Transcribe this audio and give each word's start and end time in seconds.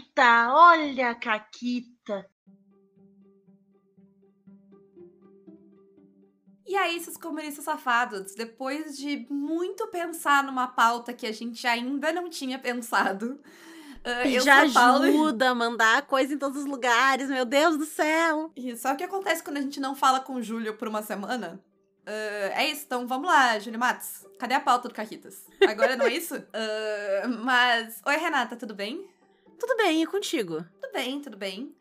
Caquita, 0.00 0.52
olha 0.52 1.10
a 1.10 1.14
Caquita. 1.14 2.26
E 6.66 6.76
aí, 6.76 6.96
esses 6.96 7.16
comunistas 7.16 7.64
safados, 7.64 8.34
depois 8.34 8.96
de 8.96 9.26
muito 9.28 9.88
pensar 9.88 10.44
numa 10.44 10.68
pauta 10.68 11.12
que 11.12 11.26
a 11.26 11.32
gente 11.32 11.66
ainda 11.66 12.12
não 12.12 12.28
tinha 12.30 12.58
pensado, 12.58 13.40
Uh, 14.02 14.24
eu 14.32 14.40
já 14.40 14.62
ajuda 14.62 15.50
a 15.50 15.54
mandar 15.54 16.06
coisa 16.06 16.32
em 16.32 16.38
todos 16.38 16.60
os 16.60 16.64
lugares, 16.64 17.28
meu 17.28 17.44
Deus 17.44 17.76
do 17.76 17.84
céu. 17.84 18.50
E 18.56 18.74
sabe 18.74 18.94
o 18.94 18.96
que 18.96 19.04
acontece 19.04 19.42
quando 19.42 19.58
a 19.58 19.60
gente 19.60 19.78
não 19.78 19.94
fala 19.94 20.20
com 20.20 20.36
o 20.36 20.42
Júlio 20.42 20.74
por 20.74 20.88
uma 20.88 21.02
semana? 21.02 21.62
Uh, 22.06 22.50
é 22.54 22.70
isso, 22.70 22.84
então 22.86 23.06
vamos 23.06 23.28
lá, 23.28 23.58
Júlio 23.58 23.78
Matos. 23.78 24.26
Cadê 24.38 24.54
a 24.54 24.60
pauta 24.60 24.88
do 24.88 24.94
Caquitas? 24.94 25.44
Agora 25.68 25.96
não 25.96 26.06
é 26.06 26.14
isso? 26.14 26.34
Uh, 26.34 27.28
mas. 27.44 28.00
Oi, 28.06 28.16
Renata, 28.16 28.56
tudo 28.56 28.74
bem? 28.74 29.06
Tudo 29.60 29.76
bem, 29.76 30.02
e 30.02 30.06
contigo? 30.06 30.64
Tudo 30.80 30.90
bem, 30.90 31.20
tudo 31.20 31.36
bem. 31.36 31.76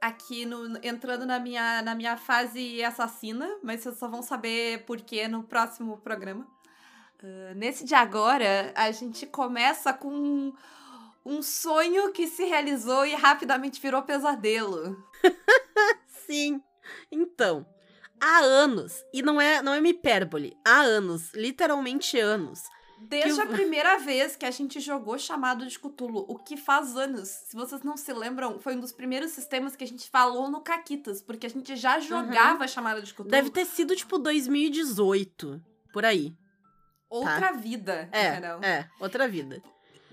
Aqui 0.00 0.46
no, 0.46 0.78
entrando 0.82 1.26
na 1.26 1.38
minha, 1.38 1.82
na 1.82 1.94
minha 1.94 2.16
fase 2.16 2.82
assassina, 2.82 3.58
mas 3.62 3.82
vocês 3.82 3.98
só 3.98 4.08
vão 4.08 4.22
saber 4.22 4.86
por 4.86 4.98
quê 5.02 5.28
no 5.28 5.42
próximo 5.42 5.98
programa. 5.98 6.48
Uh, 7.22 7.54
nesse 7.54 7.84
de 7.84 7.94
agora, 7.94 8.72
a 8.74 8.90
gente 8.92 9.26
começa 9.26 9.92
com 9.92 10.54
um 11.22 11.42
sonho 11.42 12.12
que 12.12 12.26
se 12.26 12.44
realizou 12.44 13.04
e 13.04 13.14
rapidamente 13.14 13.78
virou 13.78 14.00
pesadelo. 14.02 14.96
Sim. 16.26 16.62
Então, 17.12 17.66
há 18.18 18.38
anos, 18.38 19.04
e 19.12 19.20
não 19.20 19.38
é, 19.38 19.60
não 19.60 19.74
é 19.74 19.80
uma 19.80 19.88
hipérbole, 19.88 20.56
há 20.66 20.80
anos, 20.80 21.34
literalmente 21.34 22.18
anos. 22.18 22.62
Desde 23.02 23.40
a 23.40 23.46
primeira 23.46 23.98
vez 23.98 24.36
que 24.36 24.44
a 24.44 24.50
gente 24.50 24.80
jogou 24.80 25.18
chamado 25.18 25.66
de 25.66 25.78
Cthulhu, 25.78 26.24
o 26.28 26.38
que 26.38 26.56
faz 26.56 26.96
anos. 26.96 27.28
Se 27.28 27.56
vocês 27.56 27.82
não 27.82 27.96
se 27.96 28.12
lembram, 28.12 28.58
foi 28.58 28.76
um 28.76 28.80
dos 28.80 28.92
primeiros 28.92 29.30
sistemas 29.30 29.76
que 29.76 29.84
a 29.84 29.86
gente 29.86 30.10
falou 30.10 30.50
no 30.50 30.60
Caquitas, 30.60 31.22
porque 31.22 31.46
a 31.46 31.50
gente 31.50 31.76
já 31.76 32.00
jogava 32.00 32.62
uhum. 32.62 32.68
chamado 32.68 33.02
de 33.02 33.12
Cthulhu. 33.12 33.30
Deve 33.30 33.50
ter 33.50 33.64
sido 33.64 33.94
tipo 33.94 34.18
2018, 34.18 35.62
por 35.92 36.04
aí. 36.04 36.34
Outra 37.08 37.40
tá? 37.40 37.52
vida, 37.52 38.08
é, 38.12 38.28
entendeu? 38.28 38.60
É, 38.62 38.88
outra 39.00 39.26
vida. 39.26 39.62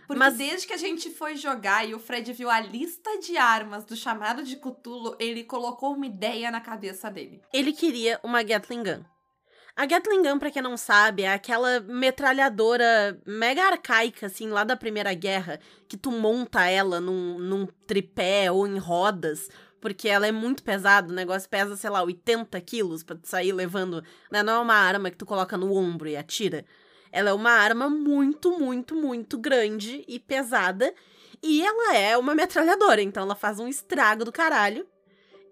Porque 0.07 0.19
Mas... 0.19 0.37
desde 0.37 0.67
que 0.67 0.73
a 0.73 0.77
gente 0.77 1.09
foi 1.09 1.35
jogar 1.35 1.87
e 1.87 1.93
o 1.93 1.99
Fred 1.99 2.31
viu 2.31 2.49
a 2.49 2.59
lista 2.59 3.19
de 3.19 3.37
armas 3.37 3.83
do 3.85 3.95
chamado 3.95 4.43
de 4.43 4.55
Cthulhu, 4.55 5.15
ele 5.19 5.43
colocou 5.43 5.93
uma 5.93 6.05
ideia 6.05 6.51
na 6.51 6.61
cabeça 6.61 7.09
dele. 7.09 7.41
Ele 7.51 7.73
queria 7.73 8.19
uma 8.23 8.43
Gatling 8.43 8.83
Gun. 8.83 9.03
A 9.77 9.85
Gatling 9.85 10.23
Gun, 10.23 10.39
pra 10.39 10.49
quem 10.49 10.61
não 10.61 10.77
sabe, 10.77 11.23
é 11.23 11.33
aquela 11.33 11.81
metralhadora 11.81 13.19
mega 13.25 13.61
arcaica, 13.61 14.27
assim, 14.27 14.47
lá 14.47 14.63
da 14.63 14.77
Primeira 14.77 15.13
Guerra, 15.13 15.59
que 15.85 15.97
tu 15.97 16.11
monta 16.11 16.63
ela 16.65 17.01
num, 17.01 17.37
num 17.37 17.67
tripé 17.85 18.49
ou 18.49 18.65
em 18.65 18.77
rodas, 18.77 19.49
porque 19.81 20.07
ela 20.07 20.25
é 20.25 20.31
muito 20.31 20.63
pesada, 20.63 21.11
o 21.11 21.15
negócio 21.15 21.49
pesa, 21.49 21.75
sei 21.75 21.89
lá, 21.89 22.01
80 22.01 22.59
quilos 22.61 23.03
pra 23.03 23.17
tu 23.17 23.27
sair 23.27 23.51
levando. 23.51 24.01
Né? 24.31 24.41
Não 24.41 24.53
é 24.53 24.59
uma 24.59 24.75
arma 24.75 25.11
que 25.11 25.17
tu 25.17 25.25
coloca 25.25 25.57
no 25.57 25.73
ombro 25.75 26.07
e 26.07 26.15
atira. 26.15 26.63
Ela 27.11 27.31
é 27.31 27.33
uma 27.33 27.51
arma 27.51 27.89
muito, 27.89 28.57
muito, 28.57 28.95
muito 28.95 29.37
grande 29.37 30.05
e 30.07 30.19
pesada. 30.21 30.93
E 31.43 31.61
ela 31.61 31.97
é 31.97 32.17
uma 32.17 32.33
metralhadora, 32.33 33.01
então 33.01 33.23
ela 33.23 33.35
faz 33.35 33.59
um 33.59 33.67
estrago 33.67 34.23
do 34.23 34.31
caralho. 34.31 34.87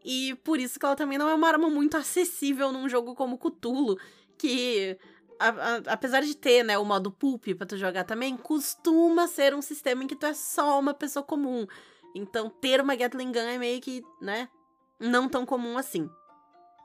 E 0.04 0.36
por 0.44 0.60
isso 0.60 0.80
que 0.80 0.86
ela 0.86 0.96
também 0.96 1.18
não 1.18 1.30
é 1.30 1.34
uma 1.34 1.48
arma 1.48 1.70
muito 1.70 1.96
acessível 1.96 2.72
num 2.72 2.90
jogo 2.90 3.16
como 3.16 3.38
Cthulhu, 3.38 3.98
que 4.38 4.98
a, 5.40 5.50
a, 5.50 5.76
apesar 5.94 6.22
de 6.22 6.36
ter, 6.36 6.64
né, 6.64 6.78
o 6.78 6.86
modo 6.86 7.12
pulp 7.12 7.48
pra 7.58 7.66
tu 7.66 7.78
jogar 7.78 8.04
também, 8.04 8.36
costuma 8.38 9.28
ser 9.28 9.54
um 9.54 9.62
sistema 9.62 10.04
em 10.04 10.08
que 10.08 10.16
tu 10.16 10.26
é 10.26 10.34
só 10.34 10.80
uma 10.80 10.94
pessoa 10.94 11.24
comum. 11.24 11.66
Então 12.16 12.50
ter 12.50 12.82
uma 12.82 12.96
Gatling 12.96 13.32
Gun 13.32 13.40
é 13.40 13.58
meio 13.58 13.82
que, 13.82 14.04
né, 14.22 14.50
não 15.00 15.28
tão 15.28 15.46
comum 15.46 15.78
assim. 15.78 16.10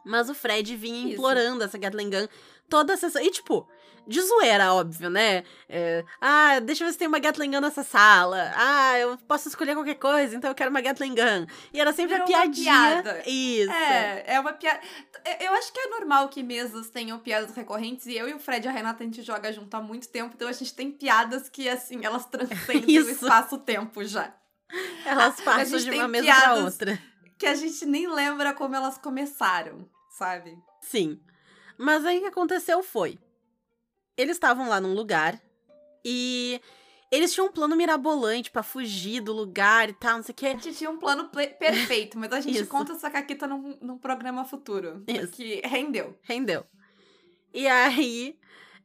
Mas 0.05 0.31
o 0.31 0.35
Fred 0.35 0.75
vinha 0.77 1.13
implorando 1.13 1.63
essa 1.63 1.77
Gatling 1.77 2.11
Gun 2.11 2.29
toda 2.69 2.95
a 2.95 2.97
sessão. 2.97 3.23
E, 3.23 3.31
tipo, 3.31 3.69
de 4.09 4.23
zoeira, 4.23 4.73
óbvio, 4.73 5.11
né? 5.11 5.45
É, 5.69 6.03
ah, 6.19 6.61
deixa 6.61 6.83
eu 6.83 6.87
ver 6.87 6.93
se 6.93 6.99
tem 6.99 7.07
uma 7.07 7.19
Gatling 7.19 7.51
Gun 7.51 7.61
nessa 7.61 7.83
sala. 7.83 8.53
Ah, 8.57 8.99
eu 8.99 9.19
posso 9.19 9.49
escolher 9.49 9.75
qualquer 9.75 9.97
coisa, 9.97 10.35
então 10.35 10.51
eu 10.51 10.55
quero 10.55 10.71
uma 10.71 10.81
Gatling 10.81 11.15
Gun. 11.15 11.47
E 11.75 11.79
era 11.79 11.93
sempre 11.93 12.15
Virou 12.15 12.25
a 12.25 12.27
piadinha. 12.27 12.73
Piada. 12.73 13.23
Isso. 13.27 13.71
É, 13.71 14.25
é 14.35 14.41
uma 14.41 14.55
piada. 14.55 14.81
Eu 15.41 15.53
acho 15.53 15.71
que 15.71 15.79
é 15.79 15.89
normal 15.89 16.31
que 16.31 16.43
mesas 16.43 16.89
tenham 16.89 17.19
piadas 17.19 17.55
recorrentes. 17.55 18.07
E 18.07 18.17
eu 18.17 18.27
e 18.27 18.33
o 18.33 18.39
Fred 18.39 18.67
e 18.67 18.69
a 18.71 18.73
Renata, 18.73 19.03
a 19.03 19.07
gente 19.07 19.21
joga 19.21 19.53
junto 19.53 19.75
há 19.75 19.83
muito 19.83 20.09
tempo. 20.09 20.33
Então 20.35 20.49
a 20.49 20.53
gente 20.53 20.73
tem 20.73 20.91
piadas 20.91 21.51
que, 21.51 21.69
assim, 21.69 22.03
elas 22.03 22.25
transcendem 22.33 22.99
o 22.99 23.11
espaço-tempo 23.11 24.03
já. 24.05 24.35
Elas 25.05 25.39
passam 25.43 25.79
de 25.79 25.91
uma 25.91 26.09
mesa 26.09 26.35
pra 26.35 26.55
outra. 26.55 26.99
Que 27.39 27.47
a 27.47 27.55
gente 27.55 27.85
nem 27.85 28.09
lembra 28.09 28.55
como 28.55 28.75
elas 28.75 28.97
começaram, 28.97 29.87
sabe? 30.11 30.59
Sim. 30.81 31.21
Mas 31.79 32.05
aí 32.05 32.19
o 32.19 32.21
que 32.23 32.27
aconteceu 32.27 32.83
foi 32.83 33.19
eles 34.19 34.37
estavam 34.37 34.69
lá 34.69 34.81
num 34.81 34.93
lugar 34.93 35.41
e 36.05 36.61
eles 37.11 37.33
tinham 37.33 37.47
um 37.47 37.53
plano 37.53 37.77
mirabolante 37.77 38.51
para 38.51 38.65
fugir 38.65 39.21
do 39.21 39.33
lugar 39.33 39.89
e 39.89 39.93
tal, 39.93 40.17
não 40.17 40.23
sei 40.25 40.33
o 40.33 40.37
quê. 40.37 40.47
A 40.49 40.51
gente 40.51 40.75
tinha 40.75 40.91
um 40.91 40.99
plano 40.99 41.29
perfeito, 41.29 42.19
mas 42.19 42.33
a 42.33 42.41
gente 42.41 42.67
conta 42.67 42.93
essa 42.93 43.09
caquita 43.09 43.47
num, 43.47 43.79
num 43.81 43.97
programa 43.97 44.45
futuro. 44.45 45.05
Isso. 45.07 45.29
Que 45.29 45.63
rendeu. 45.65 46.19
Rendeu. 46.23 46.67
E 47.55 47.67
aí. 47.67 48.37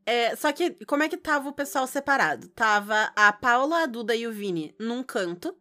É, 0.05 0.35
só 0.35 0.51
que, 0.51 0.71
como 0.85 1.01
é 1.01 1.07
que 1.07 1.15
tava 1.15 1.47
o 1.47 1.53
pessoal 1.53 1.87
separado? 1.87 2.49
Tava 2.49 3.11
a 3.15 3.31
Paula, 3.31 3.83
a 3.83 3.85
Duda 3.85 4.13
e 4.13 4.27
o 4.27 4.33
Vini 4.33 4.75
num 4.77 5.01
canto. 5.01 5.55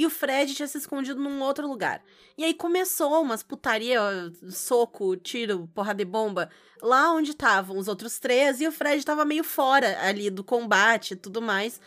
E 0.00 0.06
o 0.06 0.08
Fred 0.08 0.54
tinha 0.54 0.66
se 0.66 0.78
escondido 0.78 1.20
num 1.20 1.42
outro 1.42 1.68
lugar. 1.68 2.02
E 2.38 2.42
aí 2.42 2.54
começou 2.54 3.20
umas 3.20 3.42
putaria, 3.42 4.00
soco, 4.48 5.14
tiro, 5.14 5.68
porra 5.74 5.94
de 5.94 6.06
bomba, 6.06 6.48
lá 6.80 7.12
onde 7.12 7.32
estavam 7.32 7.76
os 7.76 7.86
outros 7.86 8.18
três, 8.18 8.62
e 8.62 8.66
o 8.66 8.72
Fred 8.72 9.04
tava 9.04 9.26
meio 9.26 9.44
fora 9.44 10.02
ali 10.02 10.30
do 10.30 10.42
combate 10.42 11.10
e 11.10 11.16
tudo 11.16 11.42
mais. 11.42 11.78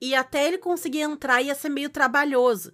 E 0.00 0.14
até 0.14 0.46
ele 0.46 0.58
conseguir 0.58 1.00
entrar 1.00 1.42
ia 1.42 1.52
ser 1.52 1.68
meio 1.68 1.90
trabalhoso. 1.90 2.72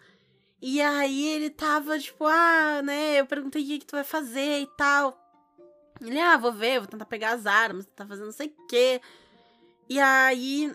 E 0.60 0.82
aí 0.82 1.28
ele 1.28 1.48
tava 1.48 1.98
tipo, 1.98 2.26
ah, 2.26 2.82
né? 2.84 3.20
Eu 3.20 3.24
perguntei 3.24 3.62
o 3.62 3.66
que, 3.66 3.78
que 3.78 3.86
tu 3.86 3.96
vai 3.96 4.04
fazer 4.04 4.60
e 4.60 4.68
tal. 4.76 5.18
Ele, 5.98 6.20
ah, 6.20 6.36
vou 6.36 6.52
ver, 6.52 6.80
vou 6.80 6.88
tentar 6.88 7.06
pegar 7.06 7.30
as 7.30 7.46
armas, 7.46 7.86
tá 7.96 8.06
fazendo 8.06 8.26
não 8.26 8.32
sei 8.32 8.48
o 8.48 8.66
quê. 8.66 9.00
E 9.88 9.98
aí 9.98 10.70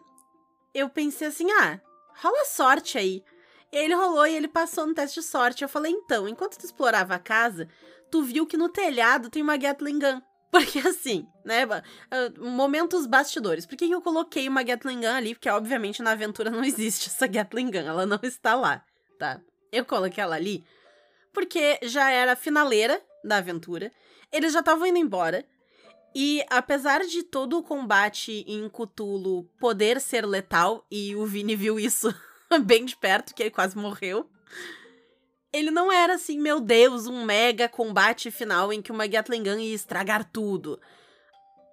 eu 0.73 0.89
pensei 0.89 1.27
assim, 1.27 1.51
ah, 1.51 1.79
rola 2.15 2.43
sorte 2.45 2.97
aí. 2.97 3.23
Ele 3.71 3.93
rolou 3.93 4.25
e 4.25 4.35
ele 4.35 4.47
passou 4.47 4.87
no 4.87 4.93
teste 4.93 5.19
de 5.19 5.25
sorte. 5.25 5.63
Eu 5.63 5.69
falei, 5.69 5.91
então, 5.91 6.27
enquanto 6.27 6.57
tu 6.57 6.65
explorava 6.65 7.15
a 7.15 7.19
casa, 7.19 7.67
tu 8.09 8.23
viu 8.23 8.45
que 8.45 8.57
no 8.57 8.69
telhado 8.69 9.29
tem 9.29 9.41
uma 9.41 9.57
Gatling 9.57 9.99
Gun. 9.99 10.21
Porque 10.51 10.79
assim, 10.79 11.27
né? 11.45 11.67
Ah, 12.09 12.31
momentos 12.39 13.05
bastidores. 13.05 13.67
Por 13.67 13.77
que 13.77 13.89
eu 13.89 14.01
coloquei 14.01 14.47
uma 14.47 14.63
Gatling 14.63 15.01
Gun 15.01 15.15
ali? 15.15 15.35
Porque, 15.35 15.49
obviamente, 15.49 16.01
na 16.01 16.11
aventura 16.11 16.49
não 16.49 16.63
existe 16.65 17.09
essa 17.09 17.27
Gatling 17.27 17.69
Gun. 17.69 17.87
Ela 17.87 18.05
não 18.05 18.19
está 18.23 18.55
lá, 18.55 18.83
tá? 19.19 19.39
Eu 19.71 19.85
coloquei 19.85 20.23
ela 20.23 20.35
ali 20.35 20.65
porque 21.33 21.79
já 21.83 22.09
era 22.09 22.33
a 22.33 22.35
finaleira 22.35 23.01
da 23.23 23.37
aventura. 23.37 23.91
Eles 24.31 24.53
já 24.53 24.59
estavam 24.59 24.85
indo 24.85 24.97
embora. 24.97 25.45
E 26.13 26.43
apesar 26.49 27.01
de 27.05 27.23
todo 27.23 27.57
o 27.57 27.63
combate 27.63 28.43
em 28.47 28.67
Cthulhu 28.67 29.43
poder 29.59 30.01
ser 30.01 30.25
letal, 30.25 30.85
e 30.89 31.15
o 31.15 31.25
Vini 31.25 31.55
viu 31.55 31.79
isso 31.79 32.13
bem 32.65 32.85
de 32.85 32.95
perto, 32.97 33.33
que 33.33 33.43
ele 33.43 33.51
quase 33.51 33.77
morreu. 33.77 34.29
Ele 35.51 35.71
não 35.71 35.91
era 35.91 36.15
assim, 36.15 36.39
meu 36.39 36.59
Deus, 36.59 37.07
um 37.07 37.25
mega 37.25 37.67
combate 37.67 38.29
final 38.29 38.71
em 38.71 38.81
que 38.81 38.91
uma 38.91 39.07
Gatling 39.07 39.43
Gun 39.43 39.57
ia 39.57 39.73
estragar 39.73 40.29
tudo. 40.31 40.79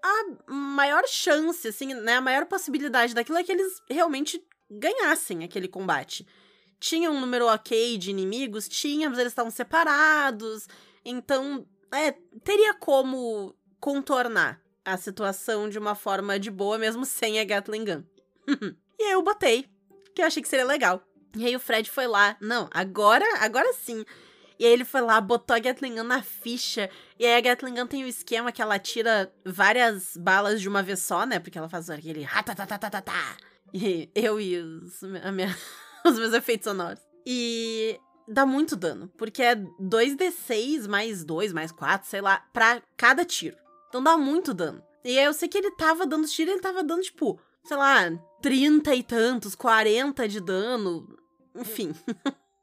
A 0.03 0.53
maior 0.53 1.07
chance, 1.07 1.69
assim, 1.69 1.93
né, 1.95 2.15
a 2.15 2.21
maior 2.21 2.47
possibilidade 2.47 3.15
daquilo 3.15 3.39
é 3.39 3.45
que 3.45 3.53
eles 3.53 3.83
realmente 3.91 4.43
ganhassem 4.71 5.45
aquele 5.45 5.69
combate. 5.69 6.27
Tinha 6.79 7.11
um 7.11 7.21
número 7.21 7.47
ok 7.47 7.99
de 7.99 8.11
inimigos? 8.11 8.69
Tinha, 8.69 9.11
mas 9.11 9.19
eles 9.19 9.33
estavam 9.33 9.51
separados. 9.51 10.69
Então, 11.05 11.67
é, 11.93 12.13
teria 12.45 12.75
como 12.75 13.55
contornar 13.81 14.61
a 14.85 14.97
situação 14.97 15.69
de 15.69 15.79
uma 15.79 15.95
forma 15.95 16.39
de 16.39 16.51
boa, 16.51 16.79
mesmo 16.79 17.05
sem 17.05 17.41
a 17.41 17.45
Gatling 17.45 17.85
Gun. 17.85 18.05
e 18.99 19.03
aí 19.03 19.13
eu 19.13 19.23
botei 19.23 19.69
que 20.17 20.23
eu 20.23 20.27
achei 20.27 20.43
que 20.43 20.49
seria 20.49 20.65
legal. 20.65 21.03
E 21.37 21.47
aí 21.47 21.55
o 21.55 21.61
Fred 21.61 21.89
foi 21.91 22.07
lá, 22.07 22.37
não, 22.41 22.69
agora, 22.73 23.25
agora 23.41 23.71
sim. 23.75 24.05
E 24.59 24.65
aí 24.65 24.73
ele 24.73 24.87
foi 24.87 25.03
lá, 25.03 25.21
botou 25.21 25.55
a 25.55 25.59
Gatling 25.59 25.97
Gun 25.97 26.05
na 26.05 26.23
ficha. 26.23 26.89
E 27.19 27.27
aí 27.27 27.37
a 27.37 27.41
Gatling 27.43 27.75
Gun 27.75 27.87
tem 27.87 28.03
o 28.03 28.07
um 28.07 28.09
esquema 28.09 28.51
que 28.51 28.63
ela 28.63 28.79
tira 28.79 29.31
várias 29.45 30.17
balas 30.17 30.63
de 30.63 30.69
uma 30.69 30.83
vez 30.83 31.01
só, 31.01 31.27
né? 31.27 31.39
Porque 31.39 31.59
ela 31.59 31.69
faz 31.69 31.91
aquele 31.91 32.23
ratatatatata. 32.23 33.13
E 33.75 34.11
eu 34.15 34.41
e 34.41 34.57
os, 34.57 35.03
minha, 35.03 35.55
os 36.07 36.19
meus 36.19 36.33
efeitos 36.33 36.65
sonoros. 36.65 37.01
E 37.27 38.01
dá 38.27 38.47
muito 38.47 38.75
dano, 38.75 39.13
porque 39.19 39.43
é 39.43 39.57
2d6 39.57 40.89
mais 40.89 41.23
2, 41.23 41.53
mais 41.53 41.71
4, 41.71 42.09
sei 42.09 42.23
lá, 42.23 42.43
pra 42.55 42.81
cada 42.97 43.27
tiro. 43.27 43.59
Então 43.91 44.03
dá 44.03 44.17
muito 44.17 44.55
dano. 44.55 44.83
E 45.05 45.19
aí 45.19 45.25
eu 45.27 45.35
sei 45.35 45.49
que 45.49 45.59
ele 45.59 45.73
tava 45.73 46.07
dando 46.07 46.27
tiro, 46.27 46.51
ele 46.51 46.61
tava 46.61 46.83
dando, 46.83 47.03
tipo, 47.03 47.39
sei 47.65 47.77
lá, 47.77 48.11
trinta 48.47 48.95
e 48.95 49.03
tantos, 49.03 49.57
quarenta 49.57 50.29
de 50.29 50.39
dano. 50.39 51.19
Enfim. 51.53 51.93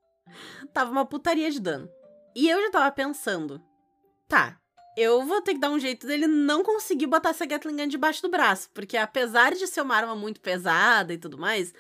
tava 0.74 0.90
uma 0.90 1.06
putaria 1.06 1.52
de 1.52 1.60
dano. 1.60 1.90
E 2.34 2.50
eu 2.50 2.62
já 2.62 2.72
tava 2.72 2.90
pensando, 2.90 3.62
tá, 4.26 4.58
eu 4.96 5.26
vou 5.26 5.42
ter 5.42 5.56
que 5.56 5.60
dar 5.60 5.72
um 5.72 5.78
jeito 5.78 6.08
dele 6.08 6.26
não 6.26 6.64
conseguir 6.64 7.08
botar 7.08 7.32
essa 7.32 7.46
Gatling 7.46 7.76
Gun 7.76 7.88
debaixo 7.88 8.22
do 8.22 8.30
braço, 8.30 8.70
porque 8.74 8.96
apesar 8.96 9.54
de 9.56 9.68
ser 9.68 9.82
uma 9.82 9.94
arma 9.94 10.16
muito 10.16 10.40
pesada 10.40 11.14
e 11.14 11.18
tudo 11.18 11.38
mais, 11.38 11.74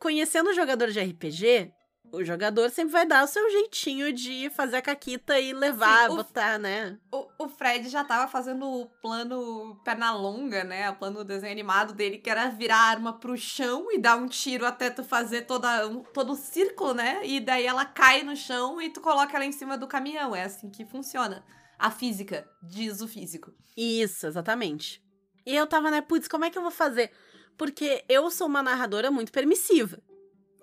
conhecendo 0.00 0.48
o 0.48 0.54
jogador 0.54 0.90
de 0.90 0.98
RPG, 0.98 1.70
o 2.12 2.24
jogador 2.24 2.70
sempre 2.70 2.92
vai 2.92 3.06
dar 3.06 3.24
o 3.24 3.26
seu 3.26 3.50
jeitinho 3.50 4.12
de 4.12 4.50
fazer 4.50 4.76
a 4.76 4.82
caquita 4.82 5.38
e 5.38 5.52
levar, 5.52 6.06
Sim, 6.08 6.12
o- 6.14 6.16
botar, 6.16 6.58
né? 6.58 6.98
O, 7.12 7.28
o 7.44 7.48
Fred 7.48 7.88
já 7.88 8.04
tava 8.04 8.30
fazendo 8.30 8.64
o 8.66 8.86
plano 9.02 9.80
perna 9.84 10.12
longa, 10.12 10.64
né? 10.64 10.90
O 10.90 10.96
plano 10.96 11.24
desenho 11.24 11.52
animado 11.52 11.92
dele, 11.92 12.18
que 12.18 12.28
era 12.30 12.48
virar 12.48 12.76
a 12.76 12.90
arma 12.90 13.12
pro 13.18 13.36
chão 13.36 13.86
e 13.90 13.98
dar 13.98 14.16
um 14.16 14.26
tiro 14.28 14.64
até 14.66 14.90
tu 14.90 15.02
fazer 15.04 15.42
toda, 15.42 15.86
um, 15.88 16.02
todo 16.02 16.32
o 16.32 16.36
círculo, 16.36 16.94
né? 16.94 17.20
E 17.24 17.40
daí 17.40 17.66
ela 17.66 17.84
cai 17.84 18.22
no 18.22 18.36
chão 18.36 18.80
e 18.80 18.90
tu 18.90 19.00
coloca 19.00 19.36
ela 19.36 19.44
em 19.44 19.52
cima 19.52 19.76
do 19.78 19.86
caminhão. 19.86 20.34
É 20.34 20.44
assim 20.44 20.70
que 20.70 20.84
funciona. 20.84 21.44
A 21.78 21.90
física, 21.90 22.46
diz 22.62 23.00
o 23.00 23.08
físico. 23.08 23.52
Isso, 23.76 24.26
exatamente. 24.26 25.02
E 25.46 25.56
eu 25.56 25.66
tava, 25.66 25.90
né, 25.90 26.00
putz, 26.02 26.28
como 26.28 26.44
é 26.44 26.50
que 26.50 26.58
eu 26.58 26.62
vou 26.62 26.70
fazer? 26.70 27.10
Porque 27.56 28.04
eu 28.08 28.30
sou 28.30 28.46
uma 28.46 28.62
narradora 28.62 29.10
muito 29.10 29.32
permissiva. 29.32 29.98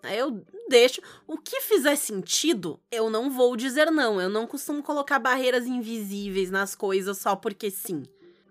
Eu 0.03 0.45
deixo. 0.69 1.01
O 1.25 1.38
que 1.38 1.61
fizer 1.61 1.95
sentido, 1.95 2.79
eu 2.91 3.09
não 3.09 3.29
vou 3.29 3.55
dizer 3.55 3.91
não. 3.91 4.21
Eu 4.21 4.29
não 4.29 4.47
costumo 4.47 4.83
colocar 4.83 5.19
barreiras 5.19 5.65
invisíveis 5.65 6.51
nas 6.51 6.75
coisas 6.75 7.17
só 7.17 7.35
porque 7.35 7.69
sim. 7.71 8.03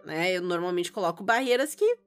Né? 0.05 0.37
Eu 0.37 0.43
normalmente 0.43 0.93
coloco 0.93 1.23
barreiras 1.23 1.75
que 1.75 1.99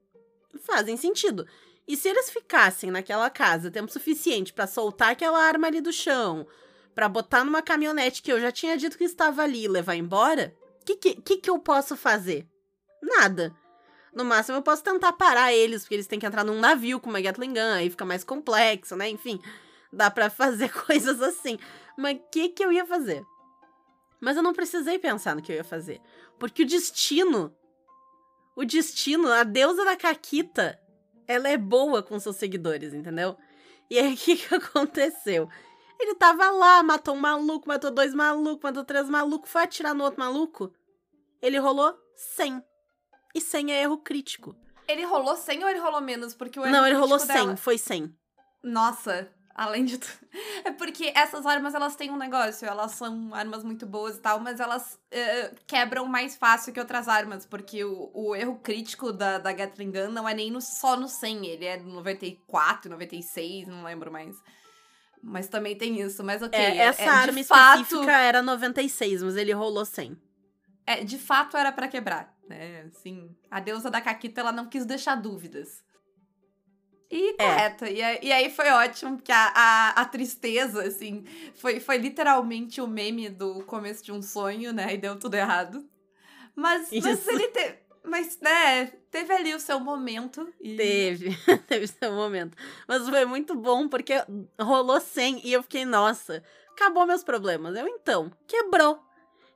fazem 0.60 0.96
sentido. 0.96 1.46
E 1.86 1.96
se 1.96 2.08
eles 2.08 2.30
ficassem 2.30 2.90
naquela 2.90 3.28
casa 3.30 3.70
tempo 3.70 3.90
suficiente 3.90 4.52
pra 4.52 4.66
soltar 4.66 5.10
aquela 5.10 5.42
arma 5.42 5.66
ali 5.66 5.80
do 5.80 5.92
chão, 5.92 6.46
pra 6.94 7.08
botar 7.08 7.44
numa 7.44 7.62
caminhonete 7.62 8.22
que 8.22 8.32
eu 8.32 8.40
já 8.40 8.52
tinha 8.52 8.76
dito 8.76 8.96
que 8.96 9.04
estava 9.04 9.42
ali 9.42 9.64
e 9.64 9.68
levar 9.68 9.96
embora, 9.96 10.54
o 10.80 10.84
que, 10.84 10.96
que, 10.96 11.14
que, 11.14 11.36
que 11.38 11.50
eu 11.50 11.58
posso 11.58 11.96
fazer? 11.96 12.46
Nada. 13.02 13.54
No 14.14 14.24
máximo, 14.24 14.58
eu 14.58 14.62
posso 14.62 14.82
tentar 14.82 15.12
parar 15.12 15.52
eles, 15.52 15.82
porque 15.82 15.94
eles 15.94 16.06
têm 16.06 16.18
que 16.18 16.26
entrar 16.26 16.44
num 16.44 16.58
navio 16.58 16.98
com 16.98 17.08
uma 17.08 17.20
Gatling 17.20 17.52
Gun, 17.52 17.72
aí 17.74 17.90
fica 17.90 18.04
mais 18.04 18.24
complexo, 18.24 18.96
né? 18.96 19.08
Enfim, 19.08 19.40
dá 19.92 20.10
pra 20.10 20.28
fazer 20.28 20.70
coisas 20.86 21.22
assim. 21.22 21.58
Mas 21.96 22.16
o 22.16 22.20
que, 22.30 22.48
que 22.48 22.64
eu 22.64 22.72
ia 22.72 22.84
fazer? 22.84 23.24
Mas 24.20 24.36
eu 24.36 24.42
não 24.42 24.52
precisei 24.52 24.98
pensar 24.98 25.34
no 25.34 25.42
que 25.42 25.52
eu 25.52 25.56
ia 25.56 25.64
fazer. 25.64 26.00
Porque 26.38 26.62
o 26.62 26.66
destino. 26.66 27.54
O 28.56 28.64
destino, 28.64 29.30
a 29.30 29.44
deusa 29.44 29.84
da 29.84 29.96
Caquita, 29.96 30.78
ela 31.26 31.48
é 31.48 31.56
boa 31.56 32.02
com 32.02 32.18
seus 32.18 32.36
seguidores, 32.36 32.92
entendeu? 32.92 33.36
E 33.88 33.98
aí, 33.98 34.12
o 34.14 34.16
que, 34.16 34.36
que 34.36 34.54
aconteceu? 34.54 35.48
Ele 35.98 36.14
tava 36.14 36.50
lá, 36.50 36.82
matou 36.82 37.14
um 37.14 37.20
maluco, 37.20 37.68
matou 37.68 37.90
dois 37.90 38.14
malucos, 38.14 38.62
matou 38.62 38.84
três 38.84 39.08
malucos, 39.08 39.50
foi 39.50 39.62
atirar 39.62 39.94
no 39.94 40.04
outro 40.04 40.18
maluco. 40.18 40.72
Ele 41.40 41.58
rolou 41.58 41.94
100. 42.14 42.62
E 43.34 43.40
100 43.40 43.72
é 43.72 43.82
erro 43.82 43.98
crítico. 43.98 44.56
Ele 44.88 45.04
rolou 45.04 45.36
100 45.36 45.62
ou 45.62 45.70
ele 45.70 45.78
rolou 45.78 46.00
menos? 46.00 46.34
Porque 46.34 46.58
o 46.58 46.64
erro 46.64 46.72
Não, 46.72 46.86
ele 46.86 46.96
rolou 46.96 47.18
crítico 47.18 47.38
100, 47.38 47.44
dela- 47.46 47.56
foi 47.56 47.78
100. 47.78 48.12
Nossa, 48.62 49.28
além 49.54 49.84
de 49.84 49.98
tudo. 49.98 50.12
É 50.62 50.70
porque 50.72 51.10
essas 51.16 51.46
armas, 51.46 51.74
elas 51.74 51.96
têm 51.96 52.10
um 52.10 52.16
negócio. 52.18 52.66
Elas 52.68 52.92
são 52.92 53.34
armas 53.34 53.64
muito 53.64 53.86
boas 53.86 54.16
e 54.16 54.20
tal, 54.20 54.38
mas 54.40 54.60
elas 54.60 54.98
eh, 55.10 55.52
quebram 55.66 56.04
mais 56.06 56.36
fácil 56.36 56.72
que 56.72 56.78
outras 56.78 57.08
armas. 57.08 57.46
Porque 57.46 57.82
o, 57.82 58.10
o 58.12 58.36
erro 58.36 58.58
crítico 58.62 59.10
da, 59.12 59.38
da 59.38 59.52
Gatling 59.52 59.90
Gun 59.90 60.10
não 60.10 60.28
é 60.28 60.34
nem 60.34 60.50
no, 60.50 60.60
só 60.60 60.96
no 60.96 61.08
100. 61.08 61.46
Ele 61.46 61.64
é 61.64 61.78
no 61.78 61.94
94, 61.94 62.90
96, 62.90 63.68
não 63.68 63.84
lembro 63.84 64.12
mais. 64.12 64.36
Mas 65.22 65.48
também 65.48 65.76
tem 65.76 66.00
isso. 66.00 66.22
Mas 66.22 66.42
ok. 66.42 66.58
É, 66.58 66.76
essa 66.76 67.02
é, 67.02 67.08
arma 67.08 67.42
fato, 67.44 67.80
específica 67.80 68.12
era 68.12 68.42
96, 68.42 69.22
mas 69.22 69.36
ele 69.36 69.52
rolou 69.52 69.84
100. 69.84 70.16
é, 70.86 71.02
de 71.04 71.18
fato 71.18 71.56
era 71.56 71.72
pra 71.72 71.88
quebrar, 71.88 72.34
né? 72.50 72.82
Assim, 72.82 73.34
a 73.50 73.60
deusa 73.60 73.90
da 73.90 74.00
Caquita, 74.00 74.40
ela 74.40 74.52
não 74.52 74.68
quis 74.68 74.84
deixar 74.84 75.14
dúvidas. 75.14 75.82
E 77.10 77.30
É. 77.30 77.34
correto. 77.36 77.84
E, 77.86 78.02
aí- 78.02 78.18
e 78.22 78.32
aí 78.32 78.50
foi 78.50 78.68
ótimo, 78.70 79.16
porque 79.16 79.32
a, 79.32 79.52
a, 79.54 79.90
a 80.02 80.04
tristeza, 80.04 80.82
assim, 80.82 81.24
foi, 81.56 81.80
foi 81.80 81.96
literalmente 81.98 82.80
o 82.80 82.86
meme 82.86 83.28
do 83.28 83.64
começo 83.64 84.04
de 84.04 84.12
um 84.12 84.22
sonho, 84.22 84.72
né? 84.72 84.94
E 84.94 84.98
deu 84.98 85.18
tudo 85.18 85.34
errado. 85.34 85.88
Mas, 86.54 86.90
mas 87.02 87.26
ele 87.28 87.48
teve. 87.48 87.78
Mas, 88.02 88.38
né, 88.40 88.86
teve 89.10 89.32
ali 89.32 89.54
o 89.54 89.60
seu 89.60 89.78
momento. 89.78 90.48
E... 90.60 90.76
Teve, 90.76 91.36
teve 91.68 91.86
seu 91.86 92.12
momento. 92.12 92.56
Mas 92.88 93.06
foi 93.08 93.24
muito 93.26 93.54
bom, 93.54 93.88
porque 93.88 94.14
rolou 94.58 95.00
100 95.00 95.40
e 95.46 95.52
eu 95.52 95.62
fiquei, 95.62 95.84
nossa, 95.84 96.42
acabou 96.72 97.06
meus 97.06 97.22
problemas. 97.22 97.76
Eu, 97.76 97.86
então, 97.88 98.30
quebrou. 98.46 99.02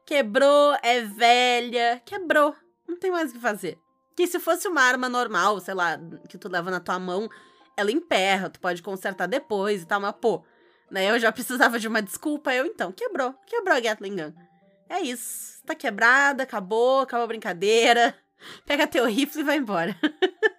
Quebrou, 0.04 0.76
é 0.82 1.00
velha, 1.00 2.02
quebrou. 2.04 2.54
Não 2.86 2.98
tem 2.98 3.10
mais 3.10 3.30
o 3.30 3.34
que 3.34 3.40
fazer. 3.40 3.78
Que 4.16 4.26
se 4.26 4.38
fosse 4.38 4.68
uma 4.68 4.82
arma 4.82 5.08
normal, 5.08 5.60
sei 5.60 5.74
lá, 5.74 5.98
que 6.28 6.38
tu 6.38 6.48
leva 6.48 6.70
na 6.70 6.80
tua 6.80 6.98
mão, 6.98 7.28
ela 7.76 7.90
emperra, 7.90 8.50
tu 8.50 8.60
pode 8.60 8.82
consertar 8.82 9.26
depois 9.26 9.82
e 9.82 9.86
tal, 9.86 10.00
mas 10.00 10.14
pô, 10.20 10.44
né, 10.90 11.10
eu 11.10 11.18
já 11.18 11.30
precisava 11.32 11.78
de 11.78 11.88
uma 11.88 12.00
desculpa, 12.00 12.54
eu 12.54 12.66
então, 12.66 12.92
quebrou, 12.92 13.34
quebrou 13.46 13.76
a 13.76 13.80
Gatling 13.80 14.16
Gun. 14.16 14.32
É 14.88 15.00
isso, 15.00 15.62
tá 15.64 15.74
quebrada, 15.74 16.42
acabou, 16.42 17.00
acabou 17.00 17.24
a 17.24 17.28
brincadeira. 17.28 18.14
Pega 18.66 18.86
teu 18.86 19.06
rifle 19.06 19.40
e 19.40 19.44
vai 19.44 19.56
embora. 19.56 19.96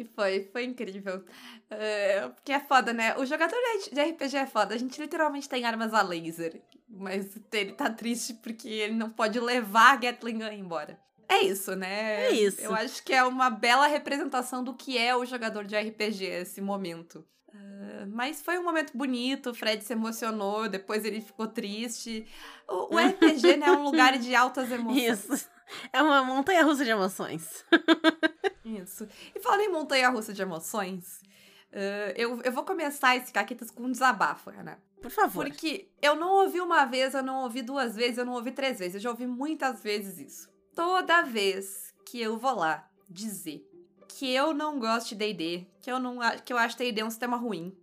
E 0.00 0.04
foi, 0.04 0.48
foi 0.50 0.64
incrível. 0.64 1.22
É, 1.68 2.26
porque 2.28 2.52
é 2.52 2.60
foda, 2.60 2.90
né? 2.90 3.14
O 3.18 3.26
jogador 3.26 3.54
de 3.92 4.00
RPG 4.00 4.34
é 4.34 4.46
foda. 4.46 4.74
A 4.74 4.78
gente 4.78 4.98
literalmente 4.98 5.46
tem 5.46 5.66
armas 5.66 5.92
a 5.92 6.00
laser. 6.00 6.62
Mas 6.88 7.38
ele 7.52 7.72
tá 7.72 7.90
triste 7.90 8.32
porque 8.32 8.66
ele 8.66 8.94
não 8.94 9.10
pode 9.10 9.38
levar 9.38 9.92
a 9.92 9.96
Gatling 9.96 10.38
Gun 10.38 10.52
embora. 10.52 10.98
É 11.30 11.42
isso, 11.44 11.76
né? 11.76 12.26
É 12.26 12.32
isso. 12.32 12.60
Eu 12.60 12.74
acho 12.74 13.04
que 13.04 13.14
é 13.14 13.22
uma 13.22 13.48
bela 13.48 13.86
representação 13.86 14.64
do 14.64 14.74
que 14.74 14.98
é 14.98 15.14
o 15.14 15.24
jogador 15.24 15.64
de 15.64 15.76
RPG 15.76 16.24
esse 16.24 16.60
momento. 16.60 17.24
É, 17.54 18.06
mas 18.06 18.42
foi 18.42 18.58
um 18.58 18.64
momento 18.64 18.96
bonito, 18.96 19.50
o 19.50 19.54
Fred 19.54 19.84
se 19.84 19.92
emocionou, 19.92 20.68
depois 20.68 21.04
ele 21.04 21.20
ficou 21.20 21.46
triste. 21.46 22.26
O, 22.68 22.96
o 22.96 22.98
RPG, 22.98 23.58
né, 23.58 23.66
é 23.66 23.70
um 23.70 23.84
lugar 23.84 24.18
de 24.18 24.34
altas 24.34 24.72
emoções. 24.72 25.30
Isso. 25.30 25.48
É 25.92 26.02
uma 26.02 26.24
montanha 26.24 26.64
russa 26.64 26.84
de 26.84 26.90
emoções. 26.90 27.64
Isso. 28.64 29.06
E 29.32 29.38
falando 29.38 29.60
em 29.60 29.72
montanha 29.72 30.08
russa 30.08 30.32
de 30.32 30.42
emoções, 30.42 31.20
eh, 31.70 32.12
eu, 32.16 32.42
eu 32.42 32.50
vou 32.50 32.64
começar 32.64 33.16
esse 33.16 33.32
Caquitas 33.32 33.70
com 33.70 33.84
um 33.84 33.92
desabafo, 33.92 34.50
Ana. 34.50 34.82
Por 35.00 35.12
favor. 35.12 35.46
Porque 35.46 35.88
eu 36.02 36.16
não 36.16 36.42
ouvi 36.42 36.60
uma 36.60 36.84
vez, 36.86 37.14
eu 37.14 37.22
não 37.22 37.44
ouvi 37.44 37.62
duas 37.62 37.94
vezes, 37.94 38.18
eu 38.18 38.24
não 38.24 38.32
ouvi 38.32 38.50
três 38.50 38.80
vezes. 38.80 38.96
Eu 38.96 39.00
já 39.00 39.10
ouvi 39.10 39.28
muitas 39.28 39.80
vezes 39.80 40.18
isso. 40.18 40.50
Toda 40.74 41.22
vez 41.22 41.92
que 42.04 42.20
eu 42.20 42.38
vou 42.38 42.54
lá 42.54 42.88
dizer 43.08 43.66
que 44.08 44.32
eu 44.32 44.52
não 44.54 44.78
gosto 44.78 45.08
de 45.10 45.14
D&D, 45.16 45.66
que 45.80 45.90
eu, 45.90 45.98
não, 45.98 46.18
que 46.44 46.52
eu 46.52 46.58
acho 46.58 46.76
D&D 46.76 47.02
um 47.02 47.10
sistema 47.10 47.36
ruim, 47.36 47.74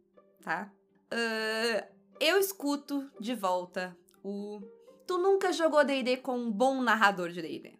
tá? 0.43 0.69
Eh, 1.11 1.87
eu 2.19 2.37
escuto 2.39 3.09
de 3.19 3.33
volta 3.33 3.95
o... 4.23 4.59
Tu 5.05 5.17
nunca 5.17 5.53
jogou 5.53 5.83
D&D 5.85 6.17
com 6.17 6.37
um 6.37 6.51
bom 6.51 6.81
narrador 6.81 7.29
de 7.29 7.41
D&D. 7.41 7.73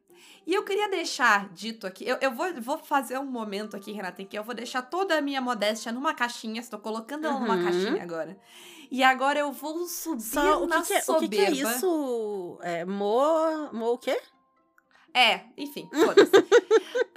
E 0.45 0.53
eu 0.53 0.63
queria 0.63 0.89
deixar 0.89 1.49
dito 1.49 1.85
aqui, 1.85 2.07
eu, 2.07 2.17
eu 2.21 2.31
vou, 2.31 2.53
vou 2.61 2.77
fazer 2.77 3.17
um 3.19 3.25
momento 3.25 3.75
aqui, 3.75 3.91
Renata, 3.91 4.21
em 4.21 4.25
que 4.25 4.37
eu 4.37 4.43
vou 4.45 4.55
deixar 4.55 4.81
toda 4.81 5.17
a 5.17 5.21
minha 5.21 5.41
modéstia 5.41 5.91
numa 5.91 6.13
caixinha, 6.13 6.61
estou 6.61 6.79
colocando 6.79 7.27
ela 7.27 7.37
numa 7.39 7.57
Uhum. 7.57 7.63
caixinha 7.63 8.01
agora. 8.01 8.37
E 8.89 9.03
agora 9.03 9.37
eu 9.39 9.51
vou 9.51 9.85
subir 9.85 10.21
Só, 10.21 10.63
o 10.63 10.67
na 10.67 10.81
que, 10.81 10.87
que 10.87 10.93
é, 10.93 10.99
o 10.99 11.01
soberba. 11.03 11.27
que, 11.27 11.35
que 11.35 11.41
é 11.41 11.51
isso? 11.51 12.57
É, 12.61 12.85
mo, 12.85 13.73
mo 13.73 13.87
o 13.91 13.97
quê? 13.97 14.17
É, 15.17 15.45
enfim, 15.57 15.89
foda-se. 15.91 16.31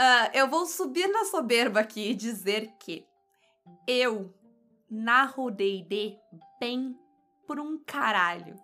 Ah, 0.03 0.31
eu 0.33 0.49
vou 0.49 0.65
subir 0.65 1.07
na 1.09 1.27
soberba 1.27 1.81
aqui 1.81 2.13
e 2.13 2.15
dizer 2.15 2.73
que 2.81 3.05
eu 3.87 4.35
narro 4.91 5.51
D&D 5.51 6.17
bem 6.59 6.97
por 7.47 7.61
um 7.61 7.79
caralho. 7.85 8.55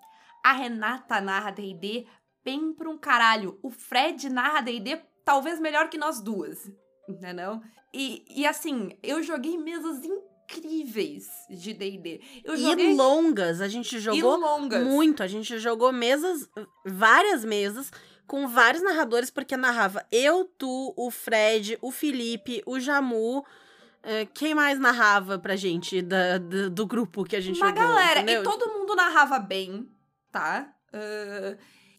A 0.42 0.52
Renata 0.52 1.20
narra 1.20 1.50
D&D 1.50 2.06
bem 2.42 2.72
por 2.72 2.88
um 2.88 2.96
caralho. 2.96 3.58
O 3.62 3.70
Fred 3.70 4.30
narra 4.30 4.62
D&D 4.62 4.98
talvez 5.26 5.60
melhor 5.60 5.90
que 5.90 5.98
nós 5.98 6.22
duas, 6.22 6.72
entendeu? 7.06 7.60
E, 7.92 8.24
e 8.30 8.46
assim, 8.46 8.96
eu 9.02 9.22
joguei 9.22 9.58
mesas 9.58 10.02
incríveis 10.02 11.26
de 11.50 11.74
D&D. 11.74 12.22
Joguei 12.46 12.92
E 12.92 12.96
longas, 12.96 13.60
a 13.60 13.68
gente 13.68 13.98
jogou 13.98 14.38
muito. 14.80 15.22
A 15.22 15.26
gente 15.26 15.58
jogou 15.58 15.92
mesas, 15.92 16.48
várias 16.86 17.44
mesas, 17.44 17.90
com 18.26 18.48
vários 18.48 18.82
narradores, 18.82 19.30
porque 19.30 19.56
narrava 19.56 20.04
eu, 20.10 20.44
tu, 20.58 20.92
o 20.96 21.10
Fred, 21.10 21.78
o 21.80 21.90
Felipe, 21.90 22.62
o 22.66 22.78
Jamu. 22.80 23.44
eh, 24.02 24.26
quem 24.34 24.54
mais 24.54 24.78
narrava 24.78 25.38
pra 25.38 25.56
gente 25.56 26.00
da, 26.02 26.38
da- 26.38 26.68
do 26.68 26.86
grupo 26.86 27.24
que 27.24 27.34
a 27.36 27.40
gente 27.40 27.56
Uma 27.60 27.68
jogou? 27.68 27.82
galera. 27.82 28.20
entendeu? 28.20 28.40
E 28.42 28.44
todo 28.44 28.72
mundo 28.72 28.94
narrava 28.94 29.38
bem, 29.38 29.88
tá? 30.30 30.72
Ah, 30.92 31.56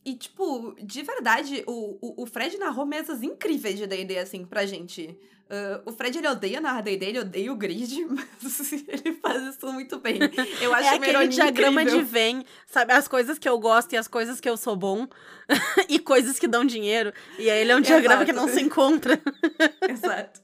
e, 0.07 0.15
tipo, 0.15 0.73
de 0.81 1.03
verdade, 1.03 1.65
o, 1.67 1.97
o, 2.01 2.23
o 2.23 2.25
Fred 2.25 2.57
narrou 2.57 2.85
mesas 2.85 3.21
incríveis 3.21 3.77
de 3.77 3.85
D&D, 3.85 4.17
assim, 4.17 4.45
pra 4.45 4.65
gente. 4.65 5.19
Uh, 5.49 5.83
o 5.85 5.91
Fred, 5.91 6.17
ele 6.17 6.29
odeia 6.29 6.61
narrar 6.61 6.79
D&D, 6.79 7.05
ele 7.07 7.19
odeia 7.19 7.51
o 7.51 7.57
grid, 7.57 8.05
mas 8.41 8.71
ele 8.71 9.19
faz 9.21 9.53
isso 9.53 9.69
muito 9.73 9.99
bem. 9.99 10.17
Eu 10.61 10.71
acho 10.75 10.87
é 10.87 10.95
aquele 10.95 11.27
diagrama 11.27 11.81
incrível. 11.81 12.05
de 12.05 12.09
Venn, 12.09 12.43
sabe? 12.65 12.93
As 12.93 13.05
coisas 13.05 13.37
que 13.37 13.49
eu 13.49 13.59
gosto 13.59 13.91
e 13.91 13.97
as 13.97 14.07
coisas 14.07 14.39
que 14.39 14.47
eu 14.47 14.55
sou 14.55 14.77
bom. 14.77 15.09
e 15.89 15.99
coisas 15.99 16.39
que 16.39 16.47
dão 16.47 16.63
dinheiro. 16.63 17.11
E 17.37 17.49
aí 17.49 17.59
ele 17.59 17.73
é 17.73 17.75
um 17.75 17.81
diagrama 17.81 18.23
que 18.23 18.31
não 18.31 18.47
se 18.47 18.61
encontra. 18.61 19.21
Exato. 19.89 20.39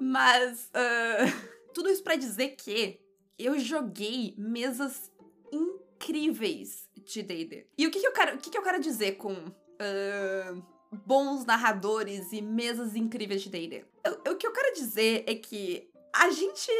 Mas, 0.00 0.70
uh, 0.70 1.72
tudo 1.74 1.90
isso 1.90 2.04
pra 2.04 2.14
dizer 2.14 2.50
que 2.50 3.00
eu 3.36 3.58
joguei 3.58 4.36
mesas 4.38 5.10
incríveis 5.52 5.83
de 6.12 7.22
D&D. 7.22 7.66
E 7.76 7.86
o 7.86 7.90
que, 7.90 8.00
que, 8.00 8.06
eu 8.06 8.12
quero, 8.12 8.36
o 8.36 8.38
que, 8.38 8.50
que 8.50 8.58
eu 8.58 8.62
quero 8.62 8.80
dizer 8.80 9.12
com 9.12 9.32
uh, 9.32 10.62
bons 11.04 11.44
narradores 11.44 12.32
e 12.32 12.40
mesas 12.40 12.94
incríveis 12.96 13.42
de 13.42 13.50
D&D? 13.50 13.84
O 14.30 14.36
que 14.36 14.46
eu 14.46 14.52
quero 14.52 14.74
dizer 14.74 15.24
é 15.26 15.34
que 15.34 15.88
a 16.14 16.30
gente 16.30 16.70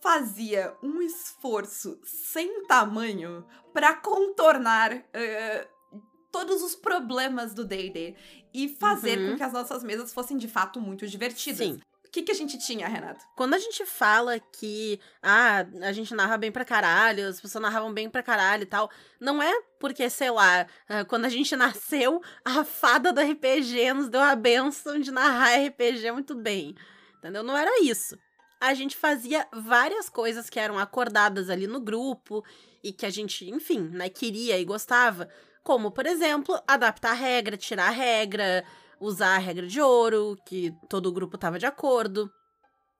fazia 0.00 0.74
um 0.82 1.00
esforço 1.02 2.00
sem 2.04 2.64
tamanho 2.66 3.44
para 3.72 3.94
contornar 3.94 4.94
uh, 4.94 6.00
todos 6.30 6.62
os 6.62 6.74
problemas 6.74 7.54
do 7.54 7.64
D&D 7.64 8.14
e 8.54 8.68
fazer 8.68 9.18
Uhum. 9.18 9.30
com 9.30 9.36
que 9.36 9.42
as 9.42 9.52
nossas 9.52 9.82
mesas 9.82 10.12
fossem 10.12 10.36
de 10.36 10.48
fato 10.48 10.80
muito 10.80 11.06
divertidas. 11.06 11.58
Sim. 11.66 11.80
O 12.08 12.10
que, 12.10 12.22
que 12.22 12.32
a 12.32 12.34
gente 12.34 12.56
tinha, 12.56 12.88
Renato? 12.88 13.22
Quando 13.36 13.52
a 13.52 13.58
gente 13.58 13.84
fala 13.84 14.40
que 14.40 14.98
ah, 15.22 15.66
a 15.82 15.92
gente 15.92 16.14
narra 16.14 16.38
bem 16.38 16.50
pra 16.50 16.64
caralho, 16.64 17.28
as 17.28 17.38
pessoas 17.38 17.60
narravam 17.60 17.92
bem 17.92 18.08
pra 18.08 18.22
caralho 18.22 18.62
e 18.62 18.66
tal, 18.66 18.90
não 19.20 19.42
é 19.42 19.60
porque, 19.78 20.08
sei 20.08 20.30
lá, 20.30 20.66
ah, 20.88 21.04
quando 21.04 21.26
a 21.26 21.28
gente 21.28 21.54
nasceu, 21.54 22.22
a 22.42 22.64
fada 22.64 23.12
do 23.12 23.20
RPG 23.20 23.92
nos 23.92 24.08
deu 24.08 24.22
a 24.22 24.34
benção 24.34 24.98
de 24.98 25.10
narrar 25.10 25.62
RPG 25.66 26.10
muito 26.12 26.34
bem. 26.34 26.74
Entendeu? 27.18 27.42
Não 27.42 27.54
era 27.54 27.82
isso. 27.82 28.18
A 28.58 28.72
gente 28.72 28.96
fazia 28.96 29.46
várias 29.52 30.08
coisas 30.08 30.48
que 30.48 30.58
eram 30.58 30.78
acordadas 30.78 31.50
ali 31.50 31.66
no 31.66 31.78
grupo 31.78 32.42
e 32.82 32.90
que 32.90 33.04
a 33.04 33.10
gente, 33.10 33.50
enfim, 33.50 33.80
né, 33.92 34.08
queria 34.08 34.58
e 34.58 34.64
gostava. 34.64 35.28
Como, 35.62 35.90
por 35.90 36.06
exemplo, 36.06 36.58
adaptar 36.66 37.10
a 37.10 37.14
regra, 37.14 37.54
tirar 37.54 37.88
a 37.88 37.90
regra, 37.90 38.64
usar 39.00 39.36
a 39.36 39.38
regra 39.38 39.66
de 39.66 39.80
ouro, 39.80 40.36
que 40.46 40.72
todo 40.88 41.06
o 41.06 41.12
grupo 41.12 41.36
tava 41.38 41.58
de 41.58 41.66
acordo. 41.66 42.30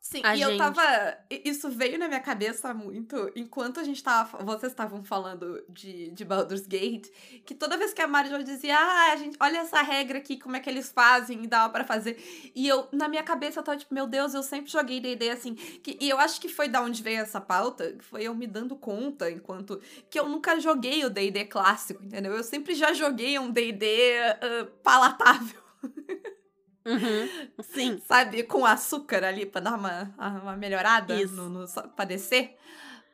Sim, 0.01 0.23
A 0.25 0.37
e 0.37 0.41
eu 0.41 0.51
gente- 0.51 0.59
tava. 0.59 1.19
i- 1.29 1.43
Isso 1.51 1.69
veio 1.69 1.99
na 1.99 2.07
minha 2.07 2.21
cabeça 2.21 2.73
muito 2.73 3.31
enquanto 3.35 3.81
a 3.81 3.85
gente 3.85 4.03
tava. 4.03 4.39
Vocês 4.45 4.71
estavam 4.73 5.03
falando 5.03 5.61
de, 5.69 6.11
de 6.13 6.25
Baldur's 6.25 6.67
Gate, 6.69 7.09
que 7.45 7.53
toda 7.53 7.77
vez 7.77 7.93
que 7.93 8.01
a 8.01 8.07
Marjorie 8.07 8.45
dizia, 8.45 8.79
ah, 8.79 9.13
a 9.13 9.17
gente, 9.17 9.37
olha 9.41 9.59
essa 9.59 9.83
regra 9.83 10.19
aqui, 10.19 10.39
como 10.39 10.55
é 10.57 10.61
que 10.61 10.71
eles 10.71 10.91
fazem 10.93 11.43
e 11.43 11.47
dava 11.49 11.71
pra 11.73 11.85
fazer. 11.85 12.17
E 12.55 12.67
eu, 12.67 12.87
na 12.93 13.09
minha 13.09 13.25
cabeça, 13.25 13.59
eu 13.59 13.65
tava 13.65 13.77
tipo, 13.77 13.93
meu 13.93 14.07
Deus, 14.07 14.33
eu 14.35 14.43
sempre 14.43 14.71
joguei 14.71 15.01
DD 15.01 15.31
assim. 15.31 15.55
Que, 15.57 15.99
e 16.01 16.09
eu 16.09 16.19
acho 16.19 16.41
que 16.41 16.49
foi 16.49 16.69
da 16.69 16.81
onde 16.81 17.03
veio 17.03 17.21
essa 17.21 17.41
pauta, 17.41 17.93
que 17.93 18.05
foi 18.05 18.23
eu 18.23 18.35
me 18.37 18.47
dando 18.47 18.77
conta, 18.77 19.29
enquanto. 19.29 19.79
Que 20.09 20.19
eu 20.19 20.29
nunca 20.29 20.61
joguei 20.61 21.05
o 21.05 21.11
DD 21.11 21.45
clássico, 21.47 22.03
entendeu? 22.05 22.33
Eu 22.35 22.45
sempre 22.45 22.73
já 22.77 22.93
joguei 22.95 23.37
um 23.39 23.51
DD 23.51 23.85
ah, 24.41 24.69
palatável. 24.83 25.61
Uhum, 26.87 27.29
sim. 27.63 28.01
sabe, 28.07 28.43
com 28.45 28.65
açúcar 28.65 29.25
ali 29.25 29.45
pra 29.45 29.61
dar 29.61 29.75
uma, 29.75 30.15
uma 30.43 30.57
melhorada 30.57 31.15
Isso. 31.15 31.35
no, 31.35 31.49
no, 31.49 31.67
pra 31.95 32.05
descer. 32.05 32.57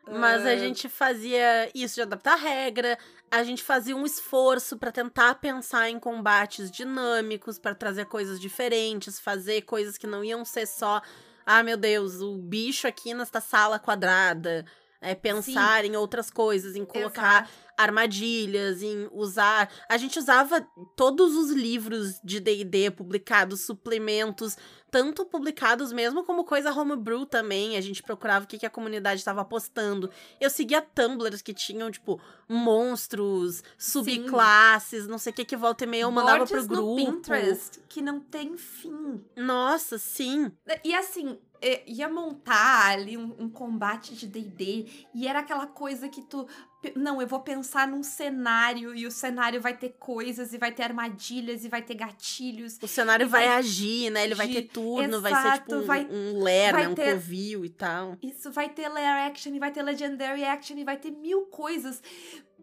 Mas 0.06 0.44
a 0.44 0.50
Ah, 0.50 0.56
gente 0.56 0.88
fazia 0.88 1.70
isso 1.74 1.94
de 1.96 2.02
adaptar 2.02 2.34
a 2.34 2.36
regra, 2.36 2.98
a 3.30 3.42
gente 3.42 3.62
fazia 3.62 3.96
um 3.96 4.04
esforço 4.04 4.76
pra 4.76 4.92
tentar 4.92 5.36
pensar 5.36 5.88
em 5.88 5.98
combates 5.98 6.70
dinâmicos, 6.70 7.58
pra 7.58 7.74
trazer 7.74 8.04
coisas 8.06 8.38
diferentes, 8.38 9.18
fazer 9.18 9.62
coisas 9.62 9.96
que 9.96 10.06
não 10.06 10.22
iam 10.22 10.44
ser 10.44 10.66
só, 10.66 11.00
ah, 11.46 11.62
meu 11.62 11.76
Deus, 11.78 12.20
o 12.20 12.36
bicho 12.36 12.86
aqui 12.86 13.14
nesta 13.14 13.40
sala 13.40 13.78
quadrada. 13.78 14.64
É 15.04 15.14
pensar 15.14 15.84
em 15.84 15.96
outras 15.96 16.30
coisas, 16.30 16.74
em 16.74 16.84
colocar 16.84 17.42
Exato. 17.42 17.50
armadilhas, 17.76 18.82
em 18.82 19.08
usar. 19.12 19.70
A 19.88 19.96
gente 19.98 20.18
usava 20.18 20.66
todos 20.96 21.36
os 21.36 21.50
livros 21.50 22.20
de 22.24 22.40
DD 22.40 22.90
publicados, 22.90 23.60
suplementos, 23.66 24.56
tanto 24.90 25.24
publicados 25.26 25.92
mesmo 25.92 26.24
como 26.24 26.44
coisa 26.44 26.72
homebrew 26.72 27.26
também. 27.26 27.76
A 27.76 27.80
gente 27.80 28.02
procurava 28.02 28.44
o 28.44 28.48
que, 28.48 28.58
que 28.58 28.64
a 28.66 28.70
comunidade 28.70 29.20
estava 29.20 29.44
postando. 29.44 30.08
Eu 30.40 30.48
seguia 30.48 30.80
tumblers 30.80 31.42
que 31.42 31.52
tinham, 31.52 31.90
tipo, 31.90 32.20
monstros, 32.48 33.62
subclasses, 33.76 35.06
não 35.06 35.18
sei 35.18 35.32
o 35.32 35.34
que, 35.36 35.44
que 35.44 35.56
volta 35.56 35.84
e 35.84 35.86
meia 35.86 36.02
eu 36.02 36.10
mandava 36.10 36.46
pro 36.46 36.64
Boards 36.64 36.68
no 36.68 36.76
grupo. 36.76 37.12
Pinterest, 37.12 37.80
que 37.88 38.00
não 38.00 38.20
tem 38.20 38.56
fim. 38.56 39.22
Nossa, 39.36 39.98
sim. 39.98 40.50
E 40.84 40.94
assim, 40.94 41.38
ia 41.86 42.08
montar 42.08 42.92
ali 42.92 43.16
um, 43.16 43.34
um 43.38 43.48
combate 43.48 44.14
de 44.14 44.26
D&D 44.26 44.86
e 45.14 45.26
era 45.26 45.40
aquela 45.40 45.66
coisa 45.66 46.08
que 46.08 46.22
tu... 46.22 46.46
Não, 46.94 47.20
eu 47.20 47.26
vou 47.26 47.40
pensar 47.40 47.88
num 47.88 48.02
cenário 48.02 48.94
e 48.94 49.06
o 49.06 49.10
cenário 49.10 49.58
vai 49.60 49.74
ter 49.74 49.96
coisas 49.98 50.52
e 50.52 50.58
vai 50.58 50.70
ter 50.70 50.82
armadilhas 50.82 51.64
e 51.64 51.68
vai 51.68 51.80
ter 51.80 51.94
gatilhos. 51.94 52.78
O 52.82 52.86
cenário 52.86 53.26
vai, 53.26 53.46
vai 53.46 53.56
agir, 53.56 54.10
né? 54.10 54.24
Ele 54.24 54.34
vai 54.34 54.48
ter 54.48 54.62
turno, 54.68 55.18
vai 55.20 55.32
ser 55.32 55.40
Exato, 55.40 55.58
tipo 55.60 55.74
um, 55.76 55.82
vai- 55.86 56.06
um 56.10 56.42
lair, 56.42 56.74
né? 56.74 56.88
Um 56.88 56.94
ter- 56.94 57.14
covil 57.14 57.64
e 57.64 57.70
tal. 57.70 58.18
Isso 58.22 58.52
vai 58.52 58.68
ter 58.68 58.88
layer 58.90 59.26
action, 59.26 59.54
e 59.54 59.58
vai 59.58 59.70
ter 59.70 59.82
legendary 59.82 60.44
action, 60.44 60.76
e 60.76 60.84
vai 60.84 60.98
ter 60.98 61.10
mil 61.10 61.46
coisas 61.46 62.02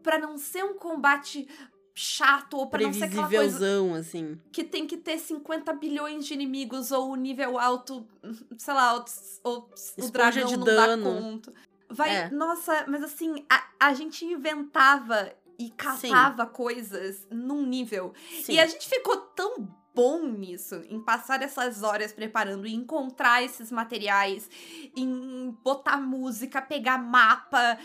pra 0.04 0.20
não 0.20 0.38
ser 0.38 0.64
um 0.64 0.76
combate 0.76 1.48
chato 1.94 2.58
ou 2.58 2.68
pra 2.68 2.82
não 2.82 2.94
ser 2.94 3.06
aquela 3.06 3.30
coisa 3.30 4.00
assim. 4.00 4.40
que 4.52 4.64
tem 4.64 4.88
que 4.88 4.98
ter 4.98 5.18
50 5.18 5.74
bilhões 5.74 6.26
de 6.26 6.34
inimigos 6.34 6.92
ou 6.92 7.12
o 7.12 7.16
nível 7.16 7.60
alto, 7.60 8.08
sei 8.58 8.74
lá, 8.74 8.94
ou, 8.96 9.06
ou 9.44 9.70
o 9.98 10.12
dragão 10.12 10.46
de 10.46 10.58
não 10.58 10.66
dano. 10.66 11.04
dá 11.14 11.22
conta. 11.22 11.54
Vai, 11.90 12.16
É. 12.16 12.30
nossa, 12.30 12.86
mas 12.88 13.04
assim, 13.04 13.46
a, 13.50 13.64
a 13.80 13.94
gente 13.94 14.24
inventava 14.24 15.34
e 15.60 15.70
catava 15.70 16.46
coisas 16.46 17.28
num 17.30 17.66
nível. 17.66 18.14
Sim. 18.44 18.54
E 18.54 18.60
a 18.60 18.66
gente 18.66 18.88
ficou 18.88 19.18
tão 19.18 19.68
bom 19.94 20.26
nisso, 20.26 20.82
em 20.90 21.02
passar 21.02 21.42
essas 21.42 21.84
horas 21.84 22.14
preparando, 22.14 22.66
em 22.66 22.76
encontrar 22.76 23.44
esses 23.44 23.70
materiais, 23.72 24.50
em 24.96 25.52
botar 25.64 25.98
música, 25.98 26.62
pegar 26.62 26.98
mapa. 26.98 27.78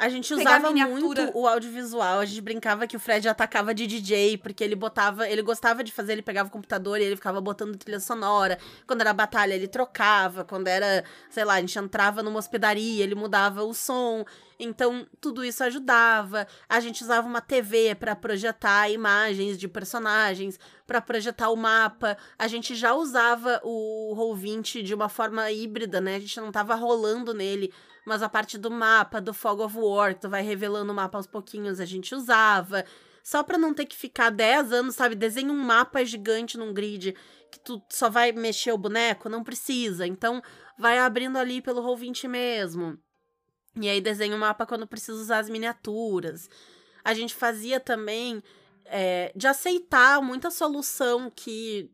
A 0.00 0.08
gente 0.08 0.32
usava 0.32 0.68
miniatura. 0.68 0.98
muito 0.98 1.38
o 1.38 1.46
audiovisual. 1.46 2.20
A 2.20 2.24
gente 2.24 2.40
brincava 2.40 2.86
que 2.86 2.96
o 2.96 2.98
Fred 2.98 3.28
atacava 3.28 3.74
de 3.74 3.86
DJ, 3.86 4.38
porque 4.38 4.64
ele 4.64 4.74
botava. 4.74 5.28
Ele 5.28 5.42
gostava 5.42 5.84
de 5.84 5.92
fazer, 5.92 6.12
ele 6.12 6.22
pegava 6.22 6.48
o 6.48 6.52
computador 6.52 6.98
e 6.98 7.04
ele 7.04 7.16
ficava 7.16 7.38
botando 7.38 7.76
trilha 7.76 8.00
sonora. 8.00 8.58
Quando 8.86 9.02
era 9.02 9.12
batalha, 9.12 9.52
ele 9.52 9.68
trocava. 9.68 10.42
Quando 10.42 10.68
era, 10.68 11.04
sei 11.28 11.44
lá, 11.44 11.54
a 11.54 11.60
gente 11.60 11.78
entrava 11.78 12.22
numa 12.22 12.38
hospedaria, 12.38 13.04
ele 13.04 13.14
mudava 13.14 13.62
o 13.62 13.74
som. 13.74 14.24
Então, 14.58 15.06
tudo 15.20 15.44
isso 15.44 15.62
ajudava. 15.64 16.46
A 16.66 16.80
gente 16.80 17.02
usava 17.02 17.28
uma 17.28 17.42
TV 17.42 17.94
pra 17.94 18.16
projetar 18.16 18.90
imagens 18.90 19.58
de 19.58 19.68
personagens, 19.68 20.58
pra 20.86 21.02
projetar 21.02 21.50
o 21.50 21.56
mapa. 21.56 22.16
A 22.38 22.48
gente 22.48 22.74
já 22.74 22.94
usava 22.94 23.60
o 23.62 24.14
Roll20 24.16 24.82
de 24.82 24.94
uma 24.94 25.10
forma 25.10 25.50
híbrida, 25.50 26.00
né? 26.00 26.16
A 26.16 26.20
gente 26.20 26.40
não 26.40 26.50
tava 26.50 26.74
rolando 26.74 27.34
nele 27.34 27.70
mas 28.06 28.22
a 28.22 28.28
parte 28.28 28.58
do 28.58 28.70
mapa, 28.70 29.20
do 29.20 29.34
Fog 29.34 29.62
of 29.62 29.76
War, 29.76 30.14
que 30.14 30.22
tu 30.22 30.28
vai 30.28 30.42
revelando 30.42 30.92
o 30.92 30.94
mapa 30.94 31.18
aos 31.18 31.26
pouquinhos, 31.26 31.80
a 31.80 31.84
gente 31.84 32.14
usava. 32.14 32.84
Só 33.22 33.42
pra 33.42 33.58
não 33.58 33.74
ter 33.74 33.86
que 33.86 33.96
ficar 33.96 34.30
10 34.30 34.72
anos, 34.72 34.94
sabe? 34.94 35.14
Desenha 35.14 35.52
um 35.52 35.58
mapa 35.58 36.04
gigante 36.04 36.56
num 36.56 36.72
grid 36.72 37.14
que 37.50 37.60
tu 37.60 37.82
só 37.90 38.08
vai 38.08 38.32
mexer 38.32 38.72
o 38.72 38.78
boneco, 38.78 39.28
não 39.28 39.44
precisa. 39.44 40.06
Então, 40.06 40.42
vai 40.78 40.98
abrindo 40.98 41.36
ali 41.36 41.60
pelo 41.60 41.82
Roll20 41.82 42.28
mesmo. 42.28 42.98
E 43.80 43.88
aí 43.88 44.00
desenha 44.00 44.34
o 44.34 44.38
mapa 44.38 44.66
quando 44.66 44.86
precisa 44.86 45.18
usar 45.18 45.38
as 45.38 45.50
miniaturas. 45.50 46.48
A 47.04 47.14
gente 47.14 47.34
fazia 47.34 47.78
também 47.78 48.42
é, 48.86 49.32
de 49.36 49.46
aceitar 49.46 50.20
muita 50.22 50.50
solução 50.50 51.30
que 51.30 51.90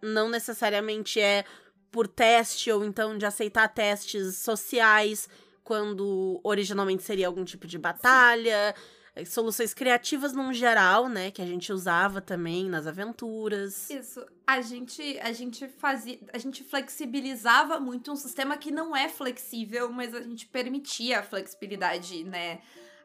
não 0.00 0.28
necessariamente 0.28 1.20
é 1.20 1.44
por 1.90 2.06
teste, 2.06 2.70
ou 2.70 2.84
então 2.84 3.16
de 3.16 3.26
aceitar 3.26 3.68
testes 3.68 4.38
sociais, 4.38 5.28
quando 5.68 6.40
originalmente 6.42 7.02
seria 7.02 7.26
algum 7.26 7.44
tipo 7.44 7.66
de 7.66 7.76
batalha. 7.76 8.74
eh, 9.14 9.24
Soluções 9.26 9.74
criativas 9.74 10.32
num 10.32 10.50
geral, 10.50 11.10
né? 11.10 11.30
Que 11.30 11.42
a 11.42 11.44
gente 11.44 11.70
usava 11.70 12.22
também 12.22 12.70
nas 12.70 12.86
aventuras. 12.86 13.90
Isso. 13.90 14.24
A 14.46 14.62
gente, 14.62 15.02
a 15.20 15.30
gente 15.30 15.68
fazia. 15.68 16.18
A 16.32 16.38
gente 16.38 16.64
flexibilizava 16.64 17.78
muito 17.78 18.10
um 18.10 18.16
sistema 18.16 18.56
que 18.56 18.70
não 18.70 18.96
é 18.96 19.10
flexível, 19.10 19.92
mas 19.92 20.14
a 20.14 20.22
gente 20.22 20.46
permitia 20.46 21.18
a 21.18 21.22
flexibilidade, 21.22 22.24
né? 22.24 22.60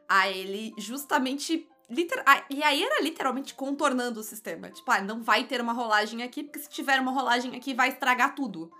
A 0.08 0.30
ele 0.30 0.72
justamente. 0.78 1.68
Liter... 1.90 2.22
ah, 2.24 2.42
e 2.48 2.62
aí 2.62 2.82
era 2.82 3.02
literalmente 3.02 3.52
contornando 3.52 4.20
o 4.20 4.22
sistema. 4.22 4.70
Tipo, 4.70 4.90
ah, 4.90 5.02
não 5.02 5.22
vai 5.22 5.44
ter 5.44 5.60
uma 5.60 5.74
rolagem 5.74 6.22
aqui, 6.22 6.42
porque 6.42 6.60
se 6.60 6.70
tiver 6.70 6.98
uma 6.98 7.12
rolagem 7.12 7.54
aqui 7.54 7.74
vai 7.74 7.90
estragar 7.90 8.34
tudo. 8.34 8.72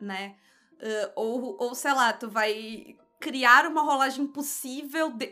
Né? 0.00 0.34
Ah, 0.82 1.12
ou, 1.14 1.56
ou, 1.60 1.74
sei 1.74 1.92
lá, 1.92 2.12
tu 2.12 2.28
vai 2.28 2.96
criar 3.24 3.66
uma 3.66 3.80
rolagem 3.80 4.26
possível. 4.26 5.10
De... 5.10 5.30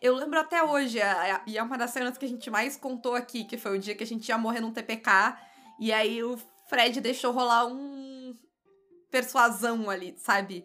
Eu 0.00 0.14
lembro 0.14 0.38
até 0.38 0.62
hoje, 0.62 0.98
e 1.44 1.58
é 1.58 1.62
uma 1.62 1.76
das 1.76 1.90
cenas 1.90 2.16
que 2.16 2.24
a 2.24 2.28
gente 2.28 2.48
mais 2.48 2.76
contou 2.76 3.16
aqui, 3.16 3.42
que 3.42 3.58
foi 3.58 3.76
o 3.76 3.80
dia 3.80 3.96
que 3.96 4.04
a 4.04 4.06
gente 4.06 4.28
ia 4.28 4.38
morrer 4.38 4.60
num 4.60 4.70
TPK, 4.70 5.36
e 5.80 5.92
aí 5.92 6.22
o 6.22 6.38
Fred 6.68 7.00
deixou 7.00 7.32
rolar 7.32 7.66
um 7.66 8.38
persuasão 9.10 9.90
ali, 9.90 10.14
sabe? 10.18 10.64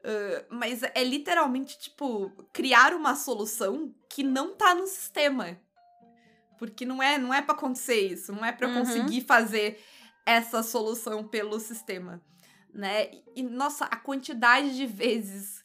Uh, 0.00 0.44
mas 0.50 0.82
é 0.82 1.02
literalmente, 1.02 1.78
tipo, 1.78 2.30
criar 2.52 2.92
uma 2.92 3.16
solução 3.16 3.94
que 4.10 4.22
não 4.22 4.54
tá 4.54 4.74
no 4.74 4.86
sistema. 4.86 5.58
Porque 6.58 6.84
não 6.84 7.02
é, 7.02 7.16
não 7.16 7.32
é 7.32 7.40
para 7.40 7.54
acontecer 7.54 8.00
isso, 8.00 8.32
não 8.32 8.44
é 8.44 8.52
para 8.52 8.68
uhum. 8.68 8.80
conseguir 8.80 9.22
fazer 9.22 9.82
essa 10.26 10.62
solução 10.62 11.26
pelo 11.26 11.58
sistema, 11.58 12.20
né? 12.74 13.10
E 13.34 13.42
nossa, 13.42 13.86
a 13.86 13.96
quantidade 13.96 14.76
de 14.76 14.84
vezes 14.84 15.57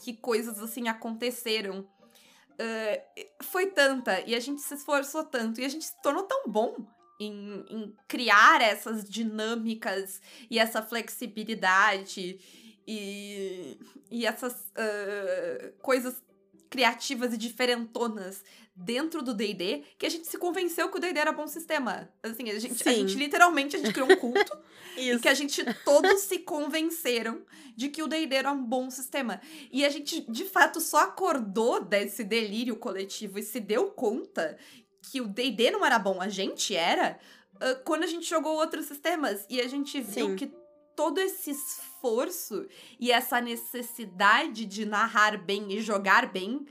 que 0.00 0.14
coisas 0.14 0.58
assim 0.58 0.88
aconteceram. 0.88 1.80
Uh, 1.80 3.44
foi 3.44 3.66
tanta 3.66 4.20
e 4.26 4.34
a 4.34 4.40
gente 4.40 4.60
se 4.60 4.74
esforçou 4.74 5.24
tanto 5.24 5.60
e 5.60 5.64
a 5.64 5.68
gente 5.68 5.86
se 5.86 6.02
tornou 6.02 6.24
tão 6.24 6.44
bom 6.46 6.76
em, 7.18 7.64
em 7.70 7.96
criar 8.06 8.60
essas 8.60 9.08
dinâmicas 9.08 10.20
e 10.50 10.58
essa 10.58 10.82
flexibilidade 10.82 12.38
e, 12.86 13.78
e 14.10 14.26
essas 14.26 14.52
uh, 14.54 15.72
coisas 15.80 16.22
criativas 16.70 17.34
e 17.34 17.36
diferentonas 17.36 18.42
dentro 18.74 19.20
do 19.20 19.34
D&D 19.34 19.82
que 19.98 20.06
a 20.06 20.08
gente 20.08 20.26
se 20.26 20.38
convenceu 20.38 20.88
que 20.88 20.96
o 20.96 21.00
D&D 21.00 21.18
era 21.18 21.32
bom 21.32 21.46
sistema. 21.46 22.08
Assim, 22.22 22.48
a 22.48 22.58
gente, 22.58 22.88
a 22.88 22.92
gente 22.92 23.14
literalmente, 23.16 23.76
a 23.76 23.78
gente 23.78 23.92
criou 23.92 24.10
um 24.10 24.16
culto 24.16 24.56
e 24.96 25.18
que 25.18 25.28
a 25.28 25.34
gente 25.34 25.62
todos 25.84 26.20
se 26.20 26.38
convenceram 26.38 27.42
de 27.76 27.88
que 27.88 28.02
o 28.02 28.06
D&D 28.06 28.34
era 28.34 28.52
um 28.52 28.64
bom 28.64 28.88
sistema. 28.90 29.40
E 29.70 29.84
a 29.84 29.90
gente, 29.90 30.20
de 30.30 30.44
fato, 30.44 30.80
só 30.80 31.00
acordou 31.00 31.84
desse 31.84 32.24
delírio 32.24 32.76
coletivo 32.76 33.38
e 33.38 33.42
se 33.42 33.60
deu 33.60 33.90
conta 33.90 34.56
que 35.02 35.20
o 35.20 35.26
D&D 35.26 35.70
não 35.72 35.84
era 35.84 35.98
bom, 35.98 36.20
a 36.20 36.28
gente 36.28 36.74
era, 36.76 37.18
uh, 37.56 37.82
quando 37.84 38.04
a 38.04 38.06
gente 38.06 38.28
jogou 38.28 38.54
outros 38.56 38.86
sistemas. 38.86 39.44
E 39.48 39.60
a 39.60 39.68
gente 39.68 40.00
viu 40.00 40.30
Sim. 40.30 40.36
que 40.36 40.59
todo 41.00 41.16
esse 41.16 41.50
esforço 41.50 42.68
e 42.98 43.10
essa 43.10 43.40
necessidade 43.40 44.66
de 44.66 44.84
narrar 44.84 45.38
bem 45.38 45.72
e 45.72 45.80
jogar 45.80 46.26
bem 46.26 46.66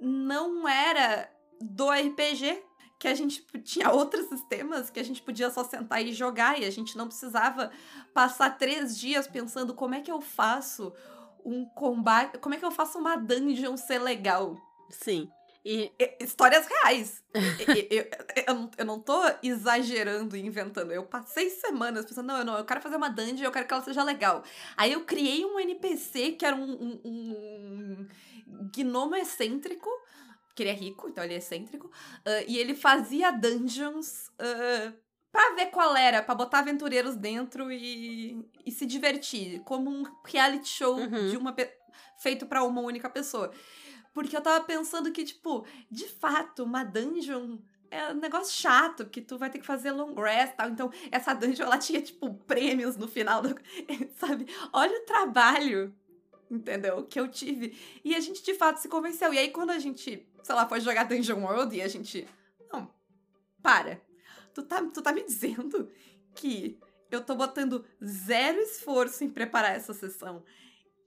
não 0.00 0.66
era 0.66 1.30
do 1.60 1.90
RPG. 1.90 2.64
Que 2.98 3.08
a 3.08 3.14
gente 3.14 3.44
tinha 3.62 3.90
outros 3.90 4.26
sistemas 4.30 4.88
que 4.88 4.98
a 4.98 5.02
gente 5.02 5.20
podia 5.20 5.50
só 5.50 5.64
sentar 5.64 6.02
e 6.02 6.14
jogar 6.14 6.58
e 6.58 6.64
a 6.64 6.70
gente 6.70 6.96
não 6.96 7.08
precisava 7.08 7.70
passar 8.14 8.56
três 8.56 8.98
dias 8.98 9.26
pensando 9.26 9.74
como 9.74 9.94
é 9.94 10.00
que 10.00 10.10
eu 10.10 10.22
faço 10.22 10.90
um 11.44 11.66
combate, 11.66 12.38
como 12.38 12.54
é 12.54 12.58
que 12.58 12.64
eu 12.64 12.70
faço 12.70 12.98
uma 12.98 13.16
dungeon 13.16 13.76
ser 13.76 13.98
legal. 13.98 14.56
Sim. 14.88 15.28
E 15.64 15.92
histórias 16.18 16.66
reais. 16.66 17.22
eu, 17.88 18.08
eu, 18.46 18.70
eu, 18.78 18.84
não 18.84 18.98
tô 18.98 19.20
exagerando 19.42 20.36
e 20.36 20.44
inventando. 20.44 20.90
Eu 20.90 21.04
passei 21.04 21.50
semanas 21.50 22.04
pensando, 22.04 22.26
não, 22.26 22.38
eu 22.38 22.44
não, 22.44 22.58
eu 22.58 22.64
quero 22.64 22.80
fazer 22.80 22.96
uma 22.96 23.08
dungeon, 23.08 23.44
eu 23.44 23.52
quero 23.52 23.66
que 23.66 23.72
ela 23.72 23.82
seja 23.82 24.02
legal. 24.02 24.42
Aí 24.76 24.92
eu 24.92 25.04
criei 25.04 25.44
um 25.44 25.60
NPC 25.60 26.32
que 26.32 26.44
era 26.44 26.56
um, 26.56 27.00
um, 27.04 28.08
um 28.46 28.70
gnomo 28.74 29.14
excêntrico, 29.14 29.88
que 30.54 30.64
ele 30.64 30.70
é 30.70 30.74
rico, 30.74 31.08
então 31.08 31.22
ele 31.22 31.34
é 31.34 31.38
excêntrico, 31.38 31.86
uh, 31.86 32.44
e 32.48 32.58
ele 32.58 32.74
fazia 32.74 33.30
dungeons 33.30 34.28
uh, 34.30 34.92
pra 35.30 35.54
ver 35.54 35.66
qual 35.66 35.96
era, 35.96 36.22
pra 36.22 36.34
botar 36.34 36.58
aventureiros 36.58 37.16
dentro 37.16 37.70
e, 37.70 38.44
e 38.66 38.70
se 38.72 38.84
divertir, 38.84 39.60
como 39.60 39.88
um 39.90 40.02
reality 40.24 40.68
show 40.68 40.98
uhum. 40.98 41.28
de 41.30 41.36
uma 41.36 41.54
feito 42.18 42.46
para 42.46 42.62
uma 42.62 42.80
única 42.80 43.08
pessoa. 43.08 43.50
Porque 44.12 44.36
eu 44.36 44.42
tava 44.42 44.64
pensando 44.64 45.10
que, 45.10 45.24
tipo, 45.24 45.66
de 45.90 46.06
fato, 46.06 46.64
uma 46.64 46.84
dungeon 46.84 47.58
é 47.90 48.10
um 48.10 48.14
negócio 48.14 48.54
chato, 48.54 49.04
porque 49.04 49.20
tu 49.20 49.36
vai 49.36 49.50
ter 49.50 49.58
que 49.58 49.66
fazer 49.66 49.90
long 49.90 50.14
rest 50.14 50.52
e 50.52 50.56
tal. 50.56 50.68
Então, 50.70 50.92
essa 51.10 51.34
dungeon, 51.34 51.66
ela 51.66 51.78
tinha, 51.78 52.00
tipo, 52.00 52.32
prêmios 52.46 52.96
no 52.96 53.08
final, 53.08 53.42
do, 53.42 53.54
sabe? 54.16 54.46
Olha 54.72 54.98
o 54.98 55.04
trabalho, 55.04 55.94
entendeu? 56.50 57.04
Que 57.04 57.20
eu 57.20 57.28
tive. 57.28 57.76
E 58.04 58.14
a 58.14 58.20
gente, 58.20 58.42
de 58.42 58.54
fato, 58.54 58.78
se 58.78 58.88
convenceu. 58.88 59.32
E 59.32 59.38
aí, 59.38 59.50
quando 59.50 59.70
a 59.70 59.78
gente, 59.78 60.26
sei 60.42 60.54
lá, 60.54 60.68
foi 60.68 60.80
jogar 60.80 61.04
Dungeon 61.04 61.42
World 61.42 61.76
e 61.76 61.82
a 61.82 61.88
gente... 61.88 62.26
Não, 62.72 62.90
para. 63.62 64.00
Tu 64.54 64.62
tá, 64.62 64.82
tu 64.82 65.02
tá 65.02 65.12
me 65.12 65.24
dizendo 65.24 65.90
que 66.34 66.78
eu 67.10 67.22
tô 67.22 67.34
botando 67.34 67.84
zero 68.02 68.58
esforço 68.60 69.22
em 69.24 69.30
preparar 69.30 69.76
essa 69.76 69.92
sessão 69.92 70.42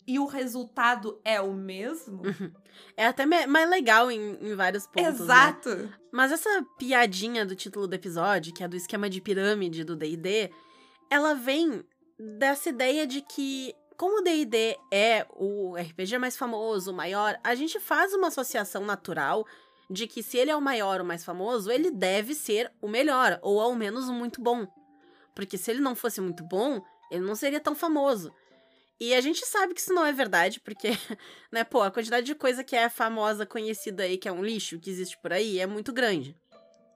e 0.08 0.20
o 0.20 0.26
resultado 0.26 1.20
é 1.24 1.42
o 1.42 1.54
mesmo. 1.54 2.22
Uhum. 2.24 2.52
É 2.96 3.08
até 3.08 3.26
mais 3.26 3.70
legal 3.70 4.12
em, 4.12 4.38
em 4.42 4.56
vários 4.56 4.86
pontos. 4.86 5.20
Né? 5.20 5.26
Exato. 5.26 5.76
Né? 5.76 5.94
Mas 6.12 6.32
essa 6.32 6.66
piadinha 6.78 7.46
do 7.46 7.56
título 7.56 7.88
do 7.88 7.94
episódio, 7.94 8.54
que 8.54 8.64
é 8.64 8.68
do 8.68 8.76
esquema 8.76 9.10
de 9.10 9.22
pirâmide 9.22 9.84
do 9.84 9.96
DD, 9.96 10.52
ela 11.10 11.34
vem 11.34 11.84
dessa 12.38 12.70
ideia 12.70 13.06
de 13.08 13.22
que, 13.22 13.74
como 13.98 14.20
o 14.20 14.24
DD 14.24 14.78
é 14.92 15.26
o 15.36 15.76
RPG 15.76 16.18
mais 16.18 16.38
famoso, 16.38 16.92
o 16.92 16.96
maior, 16.96 17.40
a 17.44 17.56
gente 17.56 17.80
faz 17.80 18.14
uma 18.14 18.28
associação 18.28 18.86
natural 18.86 19.46
de 19.90 20.08
que 20.08 20.24
se 20.24 20.38
ele 20.38 20.52
é 20.52 20.56
o 20.56 20.62
maior, 20.62 21.02
o 21.02 21.06
mais 21.06 21.24
famoso, 21.24 21.72
ele 21.72 21.92
deve 21.92 22.34
ser 22.34 22.72
o 22.82 22.88
melhor, 22.88 23.40
ou 23.42 23.60
ao 23.60 23.76
menos 23.76 24.10
muito 24.10 24.42
bom. 24.42 24.68
Porque 25.34 25.58
se 25.58 25.70
ele 25.70 25.82
não 25.82 25.96
fosse 25.96 26.22
muito 26.22 26.44
bom, 26.44 26.82
ele 27.12 27.24
não 27.24 27.36
seria 27.36 27.60
tão 27.60 27.76
famoso. 27.76 28.34
E 29.00 29.14
a 29.14 29.22
gente 29.22 29.46
sabe 29.46 29.74
que 29.74 29.82
isso 29.82 29.94
não 29.94 30.06
é 30.06 30.14
verdade, 30.14 30.60
porque, 30.60 30.90
né, 31.52 31.64
pô, 31.64 31.82
a 31.82 31.92
quantidade 31.92 32.26
de 32.26 32.36
coisa 32.36 32.64
que 32.64 32.76
é 32.76 32.90
famosa, 32.90 33.46
conhecida 33.46 34.04
aí, 34.04 34.18
que 34.18 34.28
é 34.28 34.32
um 34.32 34.44
lixo, 34.44 34.80
que 34.80 34.90
existe 34.90 35.18
por 35.18 35.34
aí, 35.34 35.60
é 35.60 35.68
muito 35.68 35.92
grande. 35.92 36.36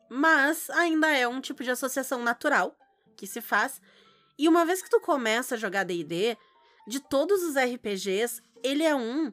Mas 0.10 0.70
ainda 0.70 1.10
é 1.12 1.28
um 1.28 1.42
tipo 1.42 1.64
de 1.64 1.72
associação 1.72 2.24
natural 2.24 2.76
que 3.16 3.28
se 3.28 3.42
faz. 3.42 3.82
E 4.38 4.48
uma 4.48 4.66
vez 4.66 4.82
que 4.82 4.90
tu 4.90 5.00
começa 5.02 5.56
a 5.56 5.58
jogar 5.58 5.84
DD, 5.84 6.38
de 6.88 7.00
todos 7.00 7.44
os 7.44 7.56
RPGs, 7.56 8.42
ele 8.64 8.84
é 8.84 8.96
um 8.96 9.32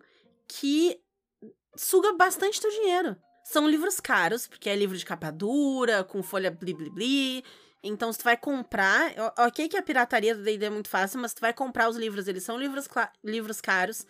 que 0.48 1.00
suga 1.76 2.12
bastante 2.12 2.60
teu 2.60 2.70
dinheiro. 2.70 3.16
São 3.44 3.68
livros 3.68 4.00
caros, 4.00 4.48
porque 4.48 4.68
é 4.68 4.74
livro 4.74 4.96
de 4.96 5.06
capa 5.06 5.30
dura, 5.30 6.02
com 6.02 6.22
folha 6.22 6.50
bli 6.50 6.74
bli 6.74 6.90
bli, 6.90 7.44
então, 7.86 8.12
se 8.12 8.18
tu 8.18 8.24
vai 8.24 8.36
comprar, 8.36 9.12
ok 9.38 9.68
que 9.68 9.76
a 9.76 9.82
pirataria 9.82 10.34
do 10.34 10.42
D&D 10.42 10.66
é 10.66 10.70
muito 10.70 10.88
fácil, 10.88 11.20
mas 11.20 11.32
tu 11.32 11.40
vai 11.40 11.52
comprar 11.52 11.88
os 11.88 11.96
livros, 11.96 12.28
eles 12.28 12.42
são 12.42 12.58
livros, 12.58 12.88
livros 13.22 13.60
caros. 13.60 14.06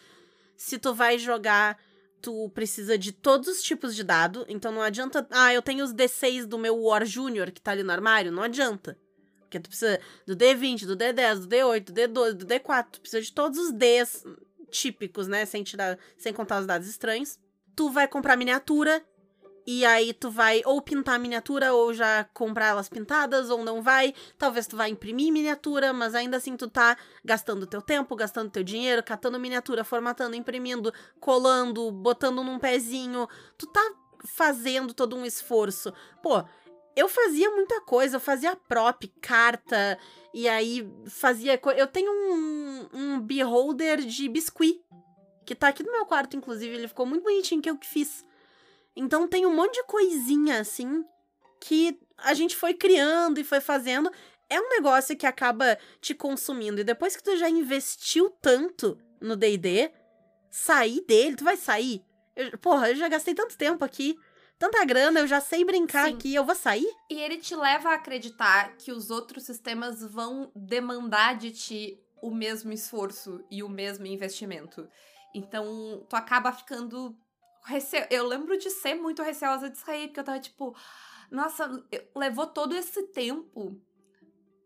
Se 0.56 0.78
tu 0.78 0.94
vai 0.94 1.18
jogar, 1.18 1.78
tu 2.20 2.50
precisa 2.50 2.96
de 2.96 3.12
todos 3.12 3.48
os 3.48 3.62
tipos 3.62 3.94
de 3.94 4.02
dado, 4.02 4.44
então 4.48 4.72
não 4.72 4.82
adianta, 4.82 5.26
ah, 5.30 5.52
eu 5.52 5.62
tenho 5.62 5.84
os 5.84 5.92
D6 5.92 6.46
do 6.46 6.58
meu 6.58 6.76
War 6.76 7.04
Junior 7.04 7.50
que 7.52 7.60
tá 7.60 7.72
ali 7.72 7.82
no 7.82 7.92
armário, 7.92 8.32
não 8.32 8.42
adianta. 8.42 8.98
Porque 9.40 9.60
tu 9.60 9.68
precisa 9.68 10.00
do 10.26 10.36
D20, 10.36 10.86
do 10.86 10.96
D10, 10.96 11.40
do 11.40 11.48
D8, 11.48 11.84
do 11.84 11.92
D12, 11.92 12.32
do 12.32 12.46
D4, 12.46 12.86
tu 12.90 13.00
precisa 13.00 13.22
de 13.22 13.32
todos 13.32 13.58
os 13.58 13.72
Ds 13.72 14.24
típicos, 14.70 15.28
né, 15.28 15.44
sem 15.44 15.62
tirar, 15.62 15.98
sem 16.18 16.32
contar 16.32 16.60
os 16.60 16.66
dados 16.66 16.88
estranhos. 16.88 17.38
Tu 17.74 17.90
vai 17.90 18.08
comprar 18.08 18.36
miniatura, 18.36 19.04
e 19.66 19.85
aí 19.85 20.12
tu 20.12 20.31
vai 20.31 20.62
ou 20.64 20.81
pintar 20.81 21.16
a 21.16 21.18
miniatura 21.18 21.72
ou 21.72 21.92
já 21.92 22.24
comprar 22.33 22.68
elas 22.68 22.88
pintadas 22.88 23.50
ou 23.50 23.64
não 23.64 23.83
vai. 23.83 24.14
Talvez 24.38 24.66
tu 24.66 24.76
vai 24.76 24.90
imprimir 24.90 25.33
miniatura, 25.33 25.92
mas 25.92 26.14
ainda 26.14 26.37
assim 26.37 26.57
tu 26.57 26.68
tá 26.68 26.96
gastando 27.24 27.66
teu 27.66 27.83
tempo, 27.83 28.14
gastando 28.14 28.50
teu 28.50 28.62
dinheiro, 28.62 29.02
catando 29.02 29.40
miniatura, 29.40 29.83
formatando, 29.83 30.37
imprimindo, 30.37 30.92
colando, 31.18 31.90
botando 31.90 32.44
num 32.44 32.59
pezinho. 32.61 33.29
Tu 33.59 33.66
tá 33.66 33.83
fazendo 34.24 34.94
todo 34.94 35.16
um 35.16 35.26
esforço. 35.26 35.92
Pô, 36.22 36.44
eu 36.94 37.09
fazia 37.09 37.50
muita 37.50 37.81
coisa, 37.81 38.16
eu 38.16 38.20
fazia 38.20 38.55
prop, 38.55 39.07
carta, 39.20 39.98
e 40.33 40.48
aí 40.48 40.88
fazia. 41.09 41.61
Eu 41.76 41.88
tenho 41.88 42.11
um, 42.11 42.88
um 42.94 43.20
beholder 43.20 43.98
de 43.98 44.29
biscuit, 44.29 44.81
que 45.44 45.55
tá 45.55 45.68
aqui 45.68 45.83
no 45.83 45.92
meu 45.92 46.07
quarto, 46.07 46.37
inclusive, 46.37 46.74
ele 46.74 46.88
ficou 46.88 47.05
muito 47.05 47.24
bonitinho 47.24 47.61
que 47.61 47.68
eu 47.68 47.76
que 47.76 47.87
fiz. 47.87 48.24
Então 48.96 49.28
tem 49.28 49.44
um 49.44 49.54
monte 49.54 49.74
de 49.74 49.85
coisinha 49.85 50.61
assim 50.61 51.04
que 51.61 51.98
a 52.18 52.35
gente 52.35 52.56
foi 52.56 52.74
criando 52.74 53.38
e 53.38 53.44
foi 53.44 53.61
fazendo. 53.61 54.11
É 54.48 54.61
um 54.61 54.68
negócio 54.70 55.16
que 55.16 55.26
acaba 55.26 55.78
te 56.00 56.14
consumindo. 56.14 56.80
E 56.80 56.85
depois 56.85 57.16
que 57.16 57.22
tu 57.22 57.37
já 57.37 57.48
investiu 57.50 58.30
tanto 58.40 58.98
no 59.20 59.37
DD, 59.37 59.90
sair 60.50 61.04
dele, 61.06 61.37
tu 61.37 61.44
vai 61.44 61.56
sair. 61.56 62.02
Eu, 62.35 62.56
porra, 62.59 62.90
eu 62.90 62.96
já 62.96 63.09
gastei 63.09 63.35
tanto 63.35 63.56
tempo 63.56 63.85
aqui 63.85 64.16
tanta 64.59 64.85
grana, 64.85 65.20
eu 65.20 65.26
já 65.26 65.40
sei 65.40 65.64
brincar 65.64 66.09
Sim. 66.09 66.14
aqui, 66.14 66.35
eu 66.35 66.44
vou 66.44 66.54
sair? 66.54 66.88
E 67.11 67.20
ele 67.20 67.38
te 67.38 67.54
leva 67.54 67.90
a 67.90 67.94
acreditar 67.94 68.76
que 68.76 68.92
os 68.92 69.11
outros 69.11 69.44
sistemas 69.44 70.02
vão 70.02 70.50
demandar 70.54 71.37
de 71.37 71.50
ti 71.50 72.00
o 72.22 72.30
mesmo 72.30 72.72
esforço 72.72 73.44
e 73.50 73.62
o 73.62 73.68
mesmo 73.68 74.06
investimento. 74.06 74.88
Então, 75.35 76.04
tu 76.09 76.16
acaba 76.16 76.52
ficando 76.52 77.16
rece... 77.66 78.07
eu 78.11 78.26
lembro 78.26 78.57
de 78.57 78.70
ser 78.70 78.94
muito 78.94 79.22
receosa 79.22 79.68
de 79.68 79.79
sair, 79.79 80.09
porque 80.09 80.20
eu 80.20 80.24
tava 80.24 80.40
tipo, 80.40 80.74
nossa, 81.31 81.85
levou 82.14 82.46
todo 82.46 82.74
esse 82.74 83.02
tempo 83.09 83.81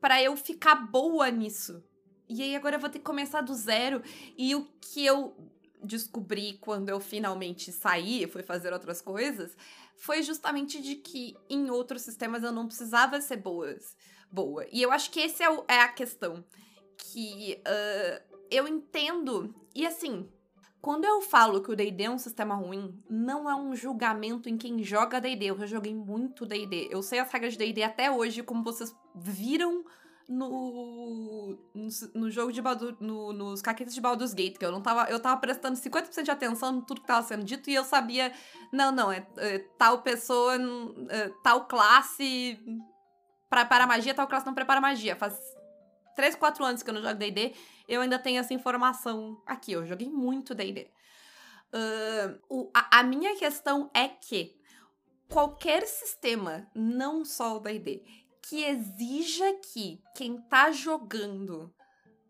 para 0.00 0.22
eu 0.22 0.36
ficar 0.36 0.76
boa 0.76 1.30
nisso. 1.30 1.82
E 2.28 2.42
aí 2.42 2.54
agora 2.54 2.76
eu 2.76 2.80
vou 2.80 2.88
ter 2.88 2.98
que 2.98 3.04
começar 3.04 3.40
do 3.40 3.54
zero. 3.54 4.02
E 4.36 4.54
o 4.54 4.64
que 4.80 5.04
eu 5.04 5.36
descobri 5.82 6.58
quando 6.60 6.88
eu 6.88 7.00
finalmente 7.00 7.72
saí 7.72 8.22
e 8.22 8.28
fui 8.28 8.42
fazer 8.42 8.72
outras 8.72 9.00
coisas 9.00 9.56
foi 9.96 10.22
justamente 10.22 10.80
de 10.80 10.96
que 10.96 11.36
em 11.48 11.70
outros 11.70 12.02
sistemas 12.02 12.42
eu 12.42 12.52
não 12.52 12.66
precisava 12.66 13.20
ser 13.20 13.36
boas, 13.36 13.96
boa. 14.30 14.66
E 14.72 14.80
eu 14.80 14.90
acho 14.92 15.10
que 15.10 15.20
esse 15.20 15.42
é, 15.42 15.48
é 15.68 15.80
a 15.80 15.88
questão. 15.88 16.44
Que 16.96 17.60
uh, 17.66 18.36
eu 18.50 18.68
entendo. 18.68 19.54
E 19.74 19.86
assim, 19.86 20.30
quando 20.80 21.04
eu 21.04 21.20
falo 21.20 21.62
que 21.62 21.70
o 21.70 21.76
DD 21.76 22.04
é 22.04 22.10
um 22.10 22.18
sistema 22.18 22.54
ruim, 22.54 22.98
não 23.08 23.48
é 23.48 23.54
um 23.54 23.76
julgamento 23.76 24.48
em 24.48 24.56
quem 24.56 24.82
joga 24.82 25.20
DD. 25.20 25.46
Eu 25.46 25.58
já 25.58 25.66
joguei 25.66 25.94
muito 25.94 26.46
DD. 26.46 26.88
Eu 26.90 27.02
sei 27.02 27.18
as 27.18 27.30
regras 27.30 27.52
de 27.52 27.58
DD 27.58 27.82
até 27.82 28.10
hoje, 28.10 28.42
como 28.42 28.64
vocês 28.64 28.94
viram 29.14 29.84
no, 30.26 31.58
no, 31.74 31.88
no 32.14 32.30
jogo 32.30 32.52
de 32.52 32.62
Baldur, 32.62 32.96
no, 33.00 33.32
nos 33.32 33.60
caquetes 33.60 33.94
de 33.94 34.00
Baldur's 34.00 34.32
Gate, 34.32 34.56
que 34.56 34.64
eu 34.64 34.70
não 34.70 34.80
tava, 34.80 35.10
eu 35.10 35.20
tava 35.20 35.38
prestando 35.40 35.76
50% 35.76 36.22
de 36.22 36.30
atenção 36.30 36.78
em 36.78 36.80
tudo 36.82 37.00
que 37.00 37.06
tava 37.06 37.26
sendo 37.26 37.44
dito 37.44 37.68
e 37.68 37.74
eu 37.74 37.84
sabia, 37.84 38.32
não, 38.72 38.92
não, 38.92 39.10
é, 39.10 39.26
é 39.38 39.58
tal 39.76 40.02
pessoa, 40.02 40.54
é, 41.08 41.30
tal 41.42 41.66
classe 41.66 42.58
prepara 43.50 43.86
magia, 43.86 44.14
tal 44.14 44.28
classe 44.28 44.46
não 44.46 44.54
prepara 44.54 44.80
magia. 44.80 45.16
Faz 45.16 45.36
3, 46.14 46.36
4 46.36 46.64
anos 46.64 46.82
que 46.82 46.90
eu 46.90 46.94
não 46.94 47.02
jogo 47.02 47.14
D&D, 47.14 47.52
eu 47.90 48.00
ainda 48.00 48.20
tenho 48.20 48.38
essa 48.38 48.54
informação 48.54 49.42
aqui, 49.44 49.72
eu 49.72 49.84
joguei 49.84 50.08
muito 50.08 50.54
D&D. 50.54 50.88
Uh, 51.72 52.70
a, 52.72 53.00
a 53.00 53.02
minha 53.02 53.36
questão 53.36 53.90
é 53.92 54.06
que 54.06 54.56
qualquer 55.28 55.82
sistema, 55.86 56.68
não 56.72 57.24
só 57.24 57.56
o 57.56 57.60
D&D, 57.60 58.02
que 58.42 58.64
exija 58.64 59.52
que 59.72 60.00
quem 60.14 60.40
tá 60.42 60.70
jogando 60.70 61.74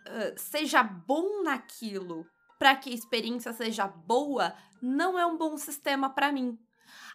uh, 0.06 0.38
seja 0.38 0.82
bom 0.82 1.42
naquilo 1.42 2.26
para 2.58 2.74
que 2.74 2.90
a 2.90 2.94
experiência 2.94 3.52
seja 3.52 3.86
boa, 3.86 4.54
não 4.80 5.18
é 5.18 5.26
um 5.26 5.36
bom 5.36 5.58
sistema 5.58 6.08
para 6.08 6.32
mim. 6.32 6.58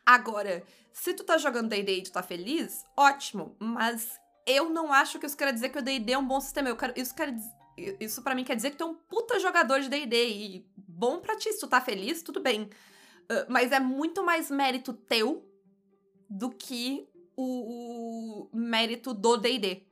Agora, 0.06 0.64
se 0.94 1.16
tu 1.16 1.24
tá 1.24 1.38
jogando 1.40 1.70
D&D 1.70 1.98
e 1.98 2.04
tu 2.04 2.12
tá 2.12 2.22
feliz, 2.22 2.86
ótimo, 2.96 3.56
mas 3.60 4.20
eu 4.46 4.70
não 4.70 4.94
acho 4.94 5.18
que 5.18 5.26
isso 5.26 5.36
quer 5.36 5.52
dizer 5.52 5.70
que 5.70 5.80
o 5.80 5.82
D&D 5.82 6.14
é 6.14 6.18
um 6.18 6.28
bom 6.28 6.40
sistema. 6.40 6.70
Eu 6.70 6.78
quero, 6.78 6.94
isso 6.96 7.16
quer 7.16 7.32
isso 7.78 8.22
para 8.22 8.36
mim 8.36 8.44
quer 8.44 8.56
dizer 8.56 8.72
que 8.72 8.78
tu 8.78 8.84
é 8.84 8.88
um 8.88 8.96
puta 8.96 9.40
jogador 9.40 9.80
de 9.82 9.90
D&D 9.90 10.30
e 10.30 10.66
bom 10.76 11.20
pra 11.20 11.36
ti, 11.36 11.52
se 11.52 11.60
tu 11.60 11.68
tá 11.68 11.82
feliz, 11.82 12.22
tudo 12.22 12.40
bem. 12.40 12.64
Uh, 12.64 13.46
mas 13.50 13.72
é 13.72 13.80
muito 13.80 14.24
mais 14.24 14.50
mérito 14.50 14.94
teu 14.94 15.50
do 16.30 16.50
que 16.50 17.08
o, 17.36 18.48
o 18.54 18.58
mérito 18.58 19.14
do 19.14 19.38
D&D. 19.38 19.86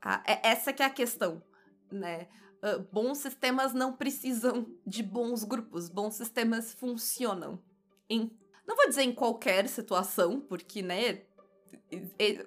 Ah, 0.00 0.22
é, 0.26 0.50
essa 0.50 0.72
que 0.72 0.82
é 0.82 0.86
a 0.86 0.90
questão, 0.90 1.42
né? 1.90 2.28
Uh, 2.62 2.80
bons 2.92 3.18
sistemas 3.18 3.74
não 3.74 3.92
precisam 3.92 4.66
de 4.86 5.02
bons 5.02 5.42
grupos. 5.42 5.88
Bons 5.88 6.14
sistemas 6.14 6.72
funcionam. 6.74 7.62
Em, 8.08 8.30
não 8.66 8.76
vou 8.76 8.88
dizer 8.88 9.02
em 9.02 9.12
qualquer 9.12 9.68
situação, 9.68 10.40
porque, 10.40 10.82
né? 10.82 11.22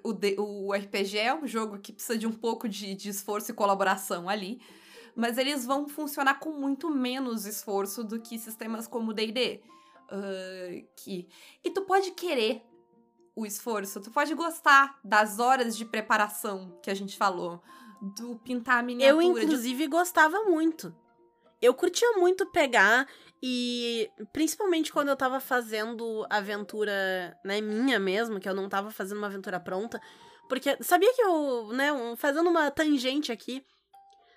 O, 0.02 0.68
o 0.68 0.72
RPG 0.72 1.18
é 1.18 1.34
um 1.34 1.46
jogo 1.46 1.78
que 1.78 1.92
precisa 1.92 2.18
de 2.18 2.26
um 2.26 2.32
pouco 2.32 2.68
de, 2.68 2.94
de 2.94 3.08
esforço 3.08 3.50
e 3.50 3.54
colaboração 3.54 4.28
ali. 4.28 4.60
Mas 5.14 5.38
eles 5.38 5.66
vão 5.66 5.88
funcionar 5.88 6.38
com 6.38 6.50
muito 6.50 6.88
menos 6.90 7.46
esforço 7.46 8.04
do 8.04 8.20
que 8.20 8.38
sistemas 8.38 8.86
como 8.86 9.10
o 9.10 9.14
D&D. 9.14 9.60
Uh, 10.10 10.86
que... 10.96 11.28
E 11.64 11.70
tu 11.70 11.82
pode 11.82 12.12
querer 12.12 12.62
o 13.34 13.46
esforço. 13.46 14.00
Tu 14.00 14.10
pode 14.10 14.34
gostar 14.34 14.98
das 15.04 15.38
horas 15.38 15.76
de 15.76 15.84
preparação 15.84 16.78
que 16.82 16.90
a 16.90 16.94
gente 16.94 17.16
falou, 17.16 17.62
do 18.16 18.36
pintar 18.36 18.78
a 18.78 18.82
miniatura. 18.82 19.24
Eu, 19.24 19.30
inclusive, 19.30 19.84
de... 19.84 19.88
gostava 19.88 20.44
muito. 20.44 20.94
Eu 21.60 21.74
curtia 21.74 22.12
muito 22.12 22.46
pegar 22.46 23.06
e 23.42 24.10
principalmente 24.32 24.92
quando 24.92 25.08
eu 25.08 25.16
tava 25.16 25.40
fazendo 25.40 26.26
aventura, 26.28 27.36
né, 27.44 27.60
minha 27.60 27.98
mesmo, 27.98 28.38
que 28.38 28.48
eu 28.48 28.54
não 28.54 28.68
tava 28.68 28.90
fazendo 28.90 29.18
uma 29.18 29.28
aventura 29.28 29.58
pronta. 29.58 30.00
Porque 30.48 30.76
sabia 30.82 31.12
que 31.14 31.22
eu, 31.22 31.68
né, 31.72 31.88
fazendo 32.16 32.50
uma 32.50 32.70
tangente 32.70 33.32
aqui, 33.32 33.64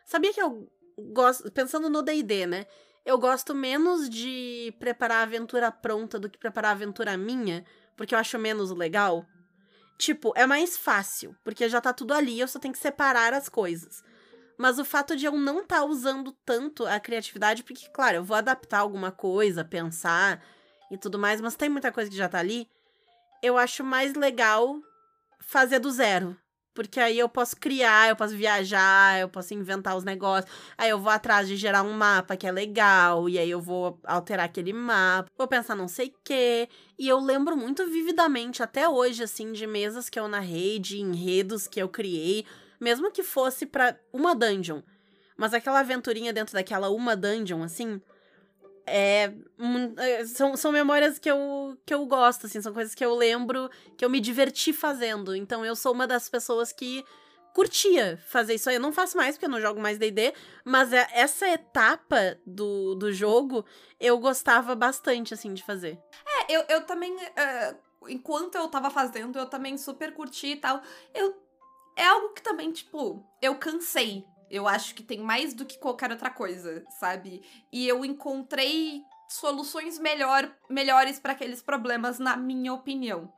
sabia 0.06 0.34
que 0.34 0.42
eu 0.42 0.72
gosto, 1.12 1.52
pensando 1.52 1.90
no 1.90 2.02
D&D, 2.02 2.46
né, 2.46 2.66
eu 3.06 3.18
gosto 3.18 3.54
menos 3.54 4.10
de 4.10 4.74
preparar 4.80 5.20
a 5.20 5.24
aventura 5.24 5.72
pronta 5.72 6.18
do 6.18 6.30
que 6.30 6.38
preparar 6.38 6.70
a 6.70 6.76
aventura 6.76 7.18
minha, 7.18 7.66
porque 7.98 8.16
eu 8.16 8.20
acho 8.20 8.40
menos 8.40 8.72
legal. 8.72 9.26
Tipo, 9.98 10.34
é 10.36 10.46
mais 10.48 10.78
fácil, 10.78 11.36
porque 11.44 11.68
já 11.68 11.82
tá 11.82 11.92
tudo 11.92 12.14
ali, 12.14 12.40
eu 12.40 12.48
só 12.48 12.60
tenho 12.60 12.74
que 12.74 12.80
separar 12.80 13.34
as 13.34 13.50
coisas. 13.50 14.04
Mas 14.58 14.80
o 14.80 14.86
fato 14.86 15.16
de 15.16 15.26
eu 15.26 15.34
não 15.34 15.62
estar 15.62 15.80
tá 15.80 15.86
usando 15.86 16.32
tanto 16.46 16.86
a 16.86 17.00
criatividade, 17.00 17.64
porque, 17.64 17.88
claro, 17.90 18.18
eu 18.18 18.24
vou 18.24 18.38
adaptar 18.38 18.80
alguma 18.80 19.12
coisa, 19.12 19.66
pensar 19.66 20.44
e 20.92 20.98
tudo 20.98 21.18
mais, 21.18 21.42
mas 21.42 21.56
tem 21.56 21.70
muita 21.70 21.92
coisa 21.92 22.10
que 22.10 22.16
já 22.16 22.30
tá 22.30 22.40
ali. 22.40 22.68
Eu 23.42 23.58
acho 23.58 23.84
mais 23.84 24.14
legal 24.14 24.80
fazer 25.40 25.80
do 25.80 25.92
zero. 25.92 26.38
Porque 26.74 27.00
aí 27.00 27.20
eu 27.20 27.30
posso 27.30 27.56
criar, 27.56 28.10
eu 28.10 28.16
posso 28.16 28.36
viajar, 28.36 29.20
eu 29.20 29.30
posso 29.30 29.54
inventar 29.54 29.96
os 29.96 30.04
negócios. 30.04 30.52
Aí 30.76 30.90
eu 30.90 31.00
vou 31.00 31.12
atrás 31.12 31.48
de 31.48 31.56
gerar 31.56 31.84
um 31.84 31.94
mapa 31.94 32.36
que 32.36 32.48
é 32.48 32.52
legal, 32.52 33.30
e 33.30 33.38
aí 33.38 33.50
eu 33.50 33.62
vou 33.62 34.00
alterar 34.04 34.46
aquele 34.46 34.74
mapa, 34.74 35.30
vou 35.38 35.48
pensar 35.48 35.76
não 35.76 35.88
sei 35.88 36.08
o 36.08 36.14
quê. 36.24 36.68
E 36.98 37.08
eu 37.08 37.20
lembro 37.20 37.56
muito 37.56 37.86
vividamente, 37.86 38.64
até 38.64 38.90
hoje, 38.90 39.24
assim, 39.24 39.52
de 39.52 39.68
mesas 39.68 40.10
que 40.10 40.20
eu 40.20 40.28
narrei, 40.28 40.80
de 40.80 41.00
enredos 41.00 41.68
que 41.68 41.80
eu 41.80 41.88
criei, 41.88 42.44
mesmo 42.84 43.12
que 43.12 43.24
fosse 43.24 43.66
para 43.66 43.98
uma 44.12 44.36
dungeon. 44.36 44.82
Mas 45.38 45.54
aquela 45.54 45.80
aventurinha 45.80 46.32
dentro 46.32 46.54
daquela 46.54 46.90
uma 46.90 47.16
dungeon, 47.16 47.64
assim, 47.64 48.00
é, 48.86 49.34
é, 49.98 50.26
são, 50.26 50.56
são 50.56 50.72
memórias 50.72 51.18
que 51.18 51.32
eu, 51.32 51.78
que 51.86 51.94
eu 51.94 52.06
gosto, 52.06 52.46
assim, 52.46 52.62
são 52.62 52.74
coisas 52.74 52.94
que 52.94 53.04
eu 53.04 53.16
lembro, 53.16 53.70
que 53.98 54.04
eu 54.04 54.10
me 54.10 54.20
diverti 54.20 54.74
fazendo. 54.74 55.36
Então 55.36 55.66
eu 55.66 55.76
sou 55.76 55.94
uma 55.94 56.06
das 56.06 56.30
pessoas 56.30 56.72
que 56.72 57.04
curtia 57.54 58.22
fazer 58.28 58.56
isso 58.56 58.70
aí. 58.70 58.76
Eu 58.76 58.82
não 58.82 58.92
faço 58.92 59.16
mais 59.16 59.36
porque 59.36 59.46
eu 59.46 59.50
não 59.50 59.62
jogo 59.62 59.80
mais 59.80 59.98
D&D, 59.98 60.34
mas 60.66 60.92
é, 60.92 61.08
essa 61.14 61.48
etapa 61.48 62.38
do, 62.46 62.96
do 62.96 63.12
jogo 63.14 63.66
eu 64.00 64.18
gostava 64.18 64.76
bastante, 64.76 65.34
assim, 65.34 65.54
de 65.54 65.64
fazer. 65.64 65.98
É, 66.28 66.58
eu, 66.58 66.66
eu 66.68 66.82
também, 66.82 67.16
uh, 67.16 67.78
enquanto 68.10 68.56
eu 68.56 68.68
tava 68.68 68.90
fazendo, 68.90 69.38
eu 69.38 69.46
também 69.46 69.78
super 69.78 70.14
curti 70.14 70.48
e 70.48 70.56
tal. 70.58 70.82
Eu, 71.14 71.42
é 71.96 72.06
algo 72.06 72.30
que 72.30 72.42
também, 72.42 72.72
tipo, 72.72 73.24
eu 73.42 73.56
cansei 73.56 74.26
eu 74.54 74.68
acho 74.68 74.94
que 74.94 75.02
tem 75.02 75.20
mais 75.20 75.56
do 75.56 75.66
que 75.66 75.80
qualquer 75.80 76.12
outra 76.12 76.30
coisa, 76.30 76.86
sabe? 77.00 77.42
E 77.72 77.88
eu 77.88 78.06
encontrei 78.06 79.04
soluções 79.28 79.98
melhor, 79.98 80.48
melhores 80.70 81.20
para 81.20 81.34
aqueles 81.34 81.60
problemas, 81.60 82.20
na 82.20 82.38
minha 82.38 82.72
opinião, 82.72 83.34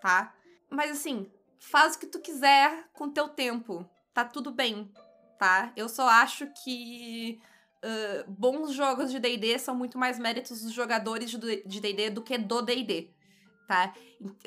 tá? 0.00 0.32
Mas 0.70 0.92
assim, 0.92 1.28
faz 1.58 1.96
o 1.96 1.98
que 1.98 2.06
tu 2.06 2.20
quiser 2.20 2.88
com 2.92 3.10
teu 3.10 3.28
tempo, 3.28 3.84
tá 4.14 4.24
tudo 4.24 4.52
bem, 4.52 4.88
tá? 5.36 5.72
Eu 5.74 5.88
só 5.88 6.08
acho 6.08 6.46
que 6.62 7.40
uh, 7.84 8.30
bons 8.30 8.72
jogos 8.72 9.10
de 9.10 9.18
D&D 9.18 9.58
são 9.58 9.74
muito 9.74 9.98
mais 9.98 10.16
méritos 10.16 10.62
dos 10.62 10.72
jogadores 10.72 11.28
de 11.28 11.80
D&D 11.80 12.10
do 12.10 12.22
que 12.22 12.38
do 12.38 12.62
D&D, 12.62 13.10
tá? 13.66 13.94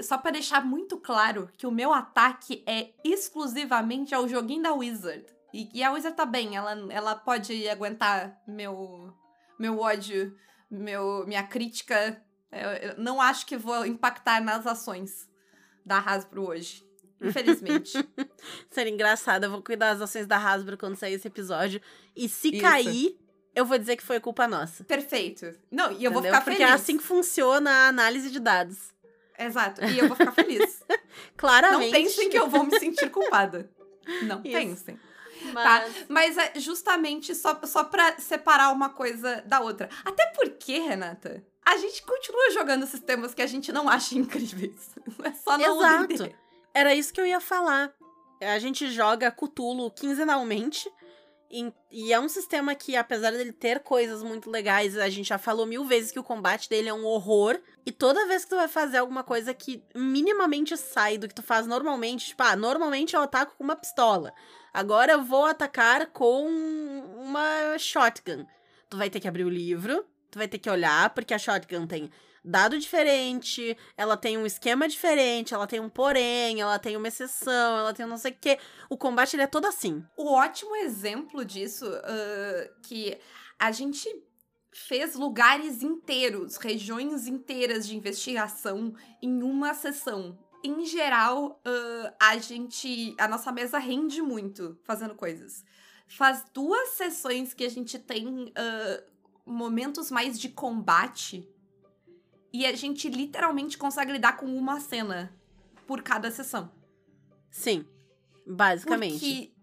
Só 0.02 0.18
para 0.18 0.32
deixar 0.32 0.66
muito 0.66 0.98
claro 0.98 1.50
que 1.58 1.68
o 1.68 1.72
meu 1.72 1.94
ataque 1.94 2.64
é 2.68 2.90
exclusivamente 3.04 4.14
ao 4.14 4.28
joguinho 4.28 4.64
da 4.64 4.74
Wizard, 4.74 5.26
e, 5.56 5.70
e 5.74 5.82
a 5.82 5.90
Wizard 5.90 6.18
tá 6.18 6.26
bem, 6.26 6.58
ela, 6.58 6.74
ela 6.92 7.16
pode 7.16 7.70
aguentar 7.70 8.42
meu, 8.46 9.14
meu 9.58 9.80
ódio, 9.80 10.36
meu, 10.70 11.26
minha 11.26 11.44
crítica. 11.44 12.22
Eu, 12.52 12.90
eu 12.90 12.98
não 12.98 13.22
acho 13.22 13.46
que 13.46 13.56
vou 13.56 13.86
impactar 13.86 14.44
nas 14.44 14.68
ações 14.68 15.30
da 15.86 15.98
Hasbro 15.98 16.50
hoje. 16.50 16.86
Infelizmente. 17.22 17.94
Seria 18.70 18.92
engraçado. 18.92 19.46
Eu 19.46 19.52
vou 19.52 19.62
cuidar 19.62 19.94
das 19.94 20.02
ações 20.02 20.28
da 20.28 20.38
Hasbro 20.38 20.78
quando 20.78 20.98
sair 20.98 21.14
esse 21.14 21.30
episódio. 21.30 21.82
E 22.14 22.28
se 22.28 22.50
Isso. 22.50 22.62
cair, 22.62 23.18
eu 23.56 23.64
vou 23.64 23.78
dizer 23.78 23.96
que 23.96 24.04
foi 24.04 24.20
culpa 24.20 24.50
nossa. 24.50 24.84
Perfeito. 24.84 25.58
Não, 25.72 25.86
e 25.86 26.04
eu 26.04 26.12
Entendeu? 26.12 26.12
vou 26.12 26.22
ficar 26.24 26.42
Porque 26.42 26.58
feliz. 26.58 26.58
Porque 26.58 26.72
é 26.72 26.74
assim 26.74 26.98
que 26.98 27.04
funciona 27.04 27.72
a 27.72 27.88
análise 27.88 28.30
de 28.30 28.42
dados. 28.42 28.94
Exato. 29.38 29.84
E 29.86 30.00
eu 30.00 30.08
vou 30.08 30.16
ficar 30.16 30.32
feliz. 30.32 30.84
Claramente. 31.36 31.92
Não 31.92 32.02
pensem 32.02 32.30
que 32.30 32.38
eu 32.38 32.50
vou 32.50 32.64
me 32.64 32.80
sentir 32.80 33.10
culpada. 33.10 33.70
Não 34.24 34.42
Isso. 34.44 34.52
pensem. 34.52 35.00
Mas... 35.54 35.64
Tá? 35.64 36.06
Mas 36.08 36.38
é 36.38 36.54
justamente 36.60 37.36
só, 37.36 37.60
só 37.64 37.84
pra 37.84 38.18
separar 38.18 38.72
uma 38.72 38.90
coisa 38.90 39.44
da 39.46 39.60
outra. 39.60 39.90
Até 40.04 40.26
porque, 40.28 40.80
Renata, 40.80 41.44
a 41.66 41.78
gente 41.78 42.04
continua 42.04 42.52
jogando 42.52 42.86
sistemas 42.86 43.34
que 43.34 43.42
a 43.42 43.48
gente 43.48 43.72
não 43.72 43.90
acha 43.90 44.18
incríveis. 44.18 44.96
É 45.24 45.32
só 45.32 45.58
não 45.58 45.78
Exato. 45.78 46.14
Entender. 46.14 46.36
Era 46.74 46.94
isso 46.94 47.14
que 47.14 47.22
eu 47.22 47.26
ia 47.26 47.40
falar. 47.40 47.94
A 48.42 48.60
gente 48.60 48.92
joga 48.92 49.32
Cthulhu 49.32 49.90
quinzenalmente. 49.92 50.92
E, 51.50 52.12
é 52.12 52.20
um 52.20 52.28
sistema 52.28 52.76
que, 52.76 52.96
apesar 52.96 53.32
dele 53.32 53.52
ter 53.52 53.80
coisas 53.80 54.24
muito 54.24 54.50
legais, 54.50 54.98
a 54.98 55.10
gente 55.10 55.28
já 55.30 55.38
falou 55.38 55.66
mil 55.66 55.86
vezes 55.86 56.12
que 56.12 56.20
o 56.20 56.24
combate 56.24 56.70
dele 56.70 56.90
é 56.90 56.94
um 56.94 57.06
horror. 57.06 57.60
E 57.86 57.92
toda 57.92 58.28
vez 58.28 58.44
que 58.44 58.50
tu 58.50 58.56
vai 58.56 58.68
fazer 58.68 58.98
alguma 58.98 59.24
coisa 59.24 59.54
que 59.54 59.84
minimamente 59.96 60.76
sai 60.76 61.18
do 61.18 61.28
que 61.28 61.36
tu 61.36 61.44
faz 61.44 61.68
normalmente, 61.68 62.28
tipo, 62.28 62.44
ah, 62.44 62.56
normalmente 62.56 63.16
eu 63.16 63.22
ataco 63.22 63.56
com 63.58 63.64
uma 63.64 63.76
pistola. 63.76 64.34
Agora 64.74 65.14
eu 65.14 65.24
vou 65.24 65.46
atacar 65.46 66.08
com 66.08 66.48
uma 67.18 67.78
shotgun. 67.78 68.46
Tu 68.90 68.98
vai 68.98 69.10
ter 69.10 69.20
que 69.20 69.28
abrir 69.28 69.46
o 69.46 69.50
livro, 69.50 70.06
tu 70.30 70.38
vai 70.38 70.48
ter 70.48 70.58
que 70.58 70.70
olhar, 70.70 71.10
porque 71.12 71.34
a 71.34 71.40
shotgun 71.40 71.88
tem 71.88 72.10
dado 72.46 72.78
diferente, 72.78 73.76
ela 73.98 74.16
tem 74.16 74.38
um 74.38 74.46
esquema 74.46 74.88
diferente, 74.88 75.54
ela 75.54 75.66
tem 75.66 75.80
um 75.80 75.90
porém, 75.90 76.62
ela 76.62 76.78
tem 76.78 76.96
uma 76.96 77.08
exceção, 77.08 77.78
ela 77.78 77.94
tem 77.94 78.06
um 78.06 78.10
não 78.10 78.18
sei 78.18 78.32
o 78.32 78.38
quê. 78.40 78.60
O 78.90 78.98
combate 78.98 79.36
ele 79.36 79.44
é 79.44 79.48
todo 79.48 79.66
assim. 79.66 80.06
O 80.16 80.32
ótimo 80.32 80.76
exemplo 80.76 81.44
disso, 81.44 81.88
uh, 81.88 82.82
que 82.84 83.18
a 83.58 83.72
gente 83.72 84.08
fez 84.72 85.16
lugares 85.16 85.82
inteiros, 85.82 86.58
regiões 86.58 87.28
inteiras 87.28 87.88
de 87.88 87.96
investigação 87.96 88.94
em 89.22 89.42
uma 89.42 89.74
sessão. 89.74 90.38
Em 90.64 90.86
geral, 90.86 91.62
uh, 91.66 92.14
a 92.20 92.38
gente. 92.38 93.16
A 93.18 93.28
nossa 93.28 93.52
mesa 93.52 93.80
rende 93.80 94.22
muito 94.22 94.78
fazendo 94.84 95.16
coisas. 95.16 95.64
Faz 96.08 96.44
duas 96.54 96.90
sessões 96.90 97.54
que 97.54 97.64
a 97.64 97.70
gente 97.70 97.98
tem 97.98 98.28
uh, 98.28 99.04
momentos 99.46 100.12
mais 100.12 100.40
de 100.40 100.50
combate. 100.50 101.50
E 102.58 102.66
a 102.66 102.74
gente 102.74 103.10
literalmente 103.10 103.78
consegue 103.78 104.14
lidar 104.14 104.38
com 104.38 104.46
uma 104.46 104.80
cena 104.80 105.34
por 105.86 106.02
cada 106.02 106.32
sessão. 106.32 106.72
Sim. 107.52 107.86
Basicamente. 108.48 109.20
Porque 109.20 109.56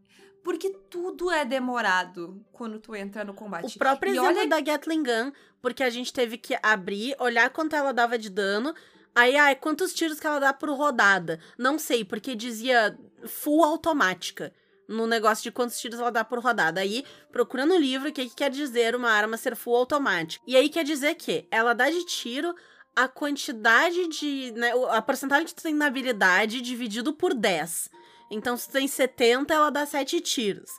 porque 0.44 0.70
tudo 0.90 1.30
é 1.30 1.44
demorado 1.44 2.44
quando 2.50 2.80
tu 2.80 2.96
entra 2.96 3.24
no 3.24 3.32
combate. 3.32 3.76
O 3.76 3.78
próprio 3.78 4.12
E 4.12 4.18
exemplo 4.18 4.38
olha- 4.40 4.48
da 4.48 4.60
Gatling 4.60 5.04
Gun, 5.04 5.32
porque 5.60 5.84
a 5.84 5.88
gente 5.90 6.12
teve 6.12 6.36
que 6.36 6.58
abrir, 6.60 7.14
olhar 7.20 7.48
quanto 7.50 7.76
ela 7.76 7.92
dava 7.94 8.18
de 8.18 8.28
dano. 8.28 8.74
Aí, 9.14 9.36
ai, 9.36 9.54
quantos 9.54 9.94
tiros 9.94 10.18
que 10.18 10.26
ela 10.26 10.40
dá 10.40 10.52
por 10.52 10.68
rodada? 10.70 11.38
Não 11.56 11.78
sei, 11.78 12.04
porque 12.04 12.34
dizia 12.34 12.98
full 13.24 13.62
automática 13.62 14.52
no 14.88 15.06
negócio 15.06 15.44
de 15.44 15.52
quantos 15.52 15.78
tiros 15.78 16.00
ela 16.00 16.10
dá 16.10 16.24
por 16.24 16.40
rodada. 16.40 16.80
Aí, 16.80 17.04
procurando 17.30 17.74
no 17.74 17.78
livro, 17.80 18.08
o 18.08 18.12
que, 18.12 18.28
que 18.28 18.34
quer 18.34 18.50
dizer 18.50 18.96
uma 18.96 19.10
arma 19.10 19.36
ser 19.36 19.54
full 19.54 19.76
automática. 19.76 20.44
E 20.46 20.56
aí 20.56 20.68
quer 20.68 20.82
dizer 20.84 21.14
que 21.14 21.46
ela 21.52 21.72
dá 21.72 21.88
de 21.88 22.04
tiro 22.04 22.52
a 22.94 23.08
quantidade 23.08 24.08
de. 24.08 24.52
Né, 24.52 24.72
a 24.90 25.02
porcentagem 25.02 25.46
que 25.46 25.54
tu 25.54 25.62
tem 25.62 25.74
na 25.74 25.86
habilidade 25.86 26.60
dividido 26.60 27.12
por 27.12 27.34
10. 27.34 27.90
Então, 28.30 28.56
se 28.56 28.68
tu 28.68 28.72
tem 28.72 28.88
70, 28.88 29.52
ela 29.52 29.70
dá 29.70 29.84
7 29.84 30.20
tiros. 30.20 30.70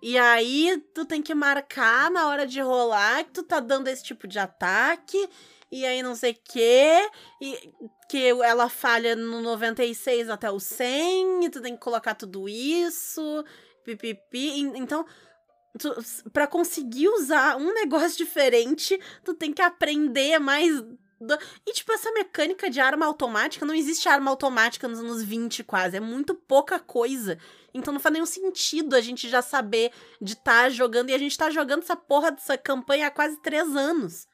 E 0.00 0.18
aí, 0.18 0.82
tu 0.94 1.04
tem 1.04 1.22
que 1.22 1.34
marcar 1.34 2.10
na 2.10 2.28
hora 2.28 2.46
de 2.46 2.60
rolar 2.60 3.24
que 3.24 3.30
tu 3.30 3.42
tá 3.42 3.60
dando 3.60 3.88
esse 3.88 4.02
tipo 4.02 4.26
de 4.26 4.38
ataque. 4.38 5.28
E 5.70 5.86
aí, 5.86 6.02
não 6.02 6.14
sei 6.14 6.32
o 6.32 6.38
quê. 6.44 7.08
E 7.40 7.72
que 8.08 8.28
ela 8.42 8.68
falha 8.68 9.14
no 9.14 9.40
96 9.40 10.28
até 10.28 10.50
o 10.50 10.58
100. 10.58 11.44
E 11.44 11.50
tu 11.50 11.60
tem 11.60 11.74
que 11.74 11.80
colocar 11.80 12.14
tudo 12.14 12.48
isso. 12.48 13.44
Pipipi. 13.84 14.60
Então, 14.74 15.06
tu, 15.78 15.94
pra 16.32 16.46
conseguir 16.46 17.08
usar 17.08 17.56
um 17.56 17.72
negócio 17.74 18.16
diferente, 18.16 18.98
tu 19.24 19.34
tem 19.34 19.52
que 19.52 19.62
aprender 19.62 20.38
mais. 20.38 20.82
Do- 21.26 21.38
E, 21.66 21.72
tipo, 21.72 21.92
essa 21.92 22.10
mecânica 22.12 22.68
de 22.70 22.80
arma 22.80 23.06
automática, 23.06 23.64
não 23.66 23.74
existe 23.74 24.08
arma 24.08 24.30
automática 24.30 24.86
nos 24.88 24.98
anos 25.00 25.22
20 25.22 25.62
quase. 25.64 25.96
É 25.96 26.00
muito 26.00 26.34
pouca 26.34 26.78
coisa. 26.78 27.38
Então 27.74 27.92
não 27.92 28.00
faz 28.00 28.12
nenhum 28.12 28.26
sentido 28.26 28.94
a 28.94 29.00
gente 29.00 29.28
já 29.28 29.40
saber 29.42 29.92
de 30.20 30.34
estar 30.34 30.70
jogando. 30.70 31.10
E 31.10 31.14
a 31.14 31.18
gente 31.18 31.36
tá 31.38 31.48
jogando 31.50 31.82
essa 31.82 31.96
porra 31.96 32.30
dessa 32.32 32.58
campanha 32.58 33.06
há 33.06 33.10
quase 33.10 33.40
três 33.42 33.74
anos. 33.74 34.26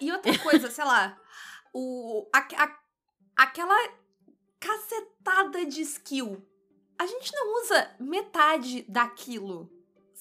E 0.00 0.10
outra 0.10 0.38
coisa, 0.38 0.70
sei 0.70 0.84
lá, 0.84 1.18
o, 1.72 2.26
a, 2.32 2.38
a- 2.38 2.78
aquela 3.36 3.76
cacetada 4.58 5.64
de 5.66 5.82
skill. 5.82 6.42
A 6.98 7.06
gente 7.06 7.32
não 7.34 7.60
usa 7.62 7.90
metade 7.98 8.82
daquilo, 8.88 9.68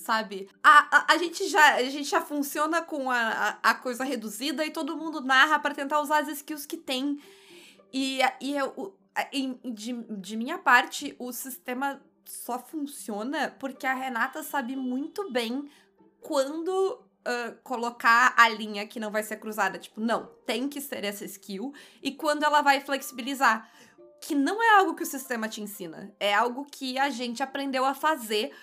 sabe? 0.04 0.50
A, 0.64 0.98
a, 0.98 1.14
a 1.14 1.18
gente, 1.18 1.48
já, 1.48 1.76
a 1.76 1.84
gente 1.84 2.10
já 2.10 2.22
funciona 2.22 2.82
com 2.82 3.10
a, 3.10 3.60
a, 3.62 3.72
a 3.72 3.74
coisa 3.74 4.04
reduzida 4.04 4.66
e 4.66 4.72
todo 4.72 4.98
mundo 4.98 5.22
narra 5.22 5.60
pra 5.60 5.74
tentar 5.74 6.00
usar 6.02 6.20
as 6.20 6.28
skills 6.28 6.66
que 6.66 6.78
tem. 6.78 7.20
E, 7.92 8.20
e 8.42 8.56
eu, 8.56 8.96
de, 9.64 9.94
de 9.94 10.36
minha 10.36 10.58
parte, 10.58 11.16
o 11.18 11.32
sistema 11.32 12.02
só 12.26 12.60
funciona 12.60 13.56
porque 13.60 13.86
a 13.86 13.94
Renata 13.94 14.44
sabe 14.44 14.76
muito 14.76 15.32
bem 15.32 15.70
quando 16.22 17.04
ah, 17.26 17.54
colocar 17.64 18.34
a 18.36 18.50
linha 18.50 18.86
que 18.86 19.00
não 19.00 19.12
vai 19.12 19.24
ser 19.24 19.38
cruzada. 19.38 19.80
Tipo, 19.80 20.02
não, 20.02 20.30
tem 20.46 20.68
que 20.68 20.82
ser 20.82 21.04
essa 21.04 21.26
skill. 21.26 21.74
E 22.02 22.12
quando 22.12 22.44
ela 22.44 22.62
vai 22.62 22.82
flexibilizar. 22.82 23.70
Que 24.26 24.36
não 24.36 24.64
é 24.64 24.78
algo 24.78 24.96
que 24.96 25.04
o 25.04 25.06
sistema 25.06 25.50
te 25.50 25.60
ensina. 25.62 26.16
É 26.18 26.34
algo 26.34 26.64
que 26.64 26.98
a 26.98 27.10
gente 27.10 27.44
aprendeu 27.44 27.84
a 27.84 27.94
fazer 27.94 28.54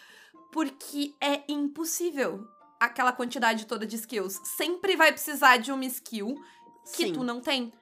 porque 0.52 1.14
é 1.20 1.42
impossível 1.48 2.46
aquela 2.78 3.12
quantidade 3.12 3.66
toda 3.66 3.86
de 3.86 3.96
skills. 3.96 4.40
Sempre 4.56 4.96
vai 4.96 5.12
precisar 5.12 5.58
de 5.58 5.70
uma 5.70 5.84
skill 5.84 6.34
que 6.94 7.06
Sim. 7.06 7.12
tu 7.12 7.22
não 7.22 7.40
tem. 7.40 7.72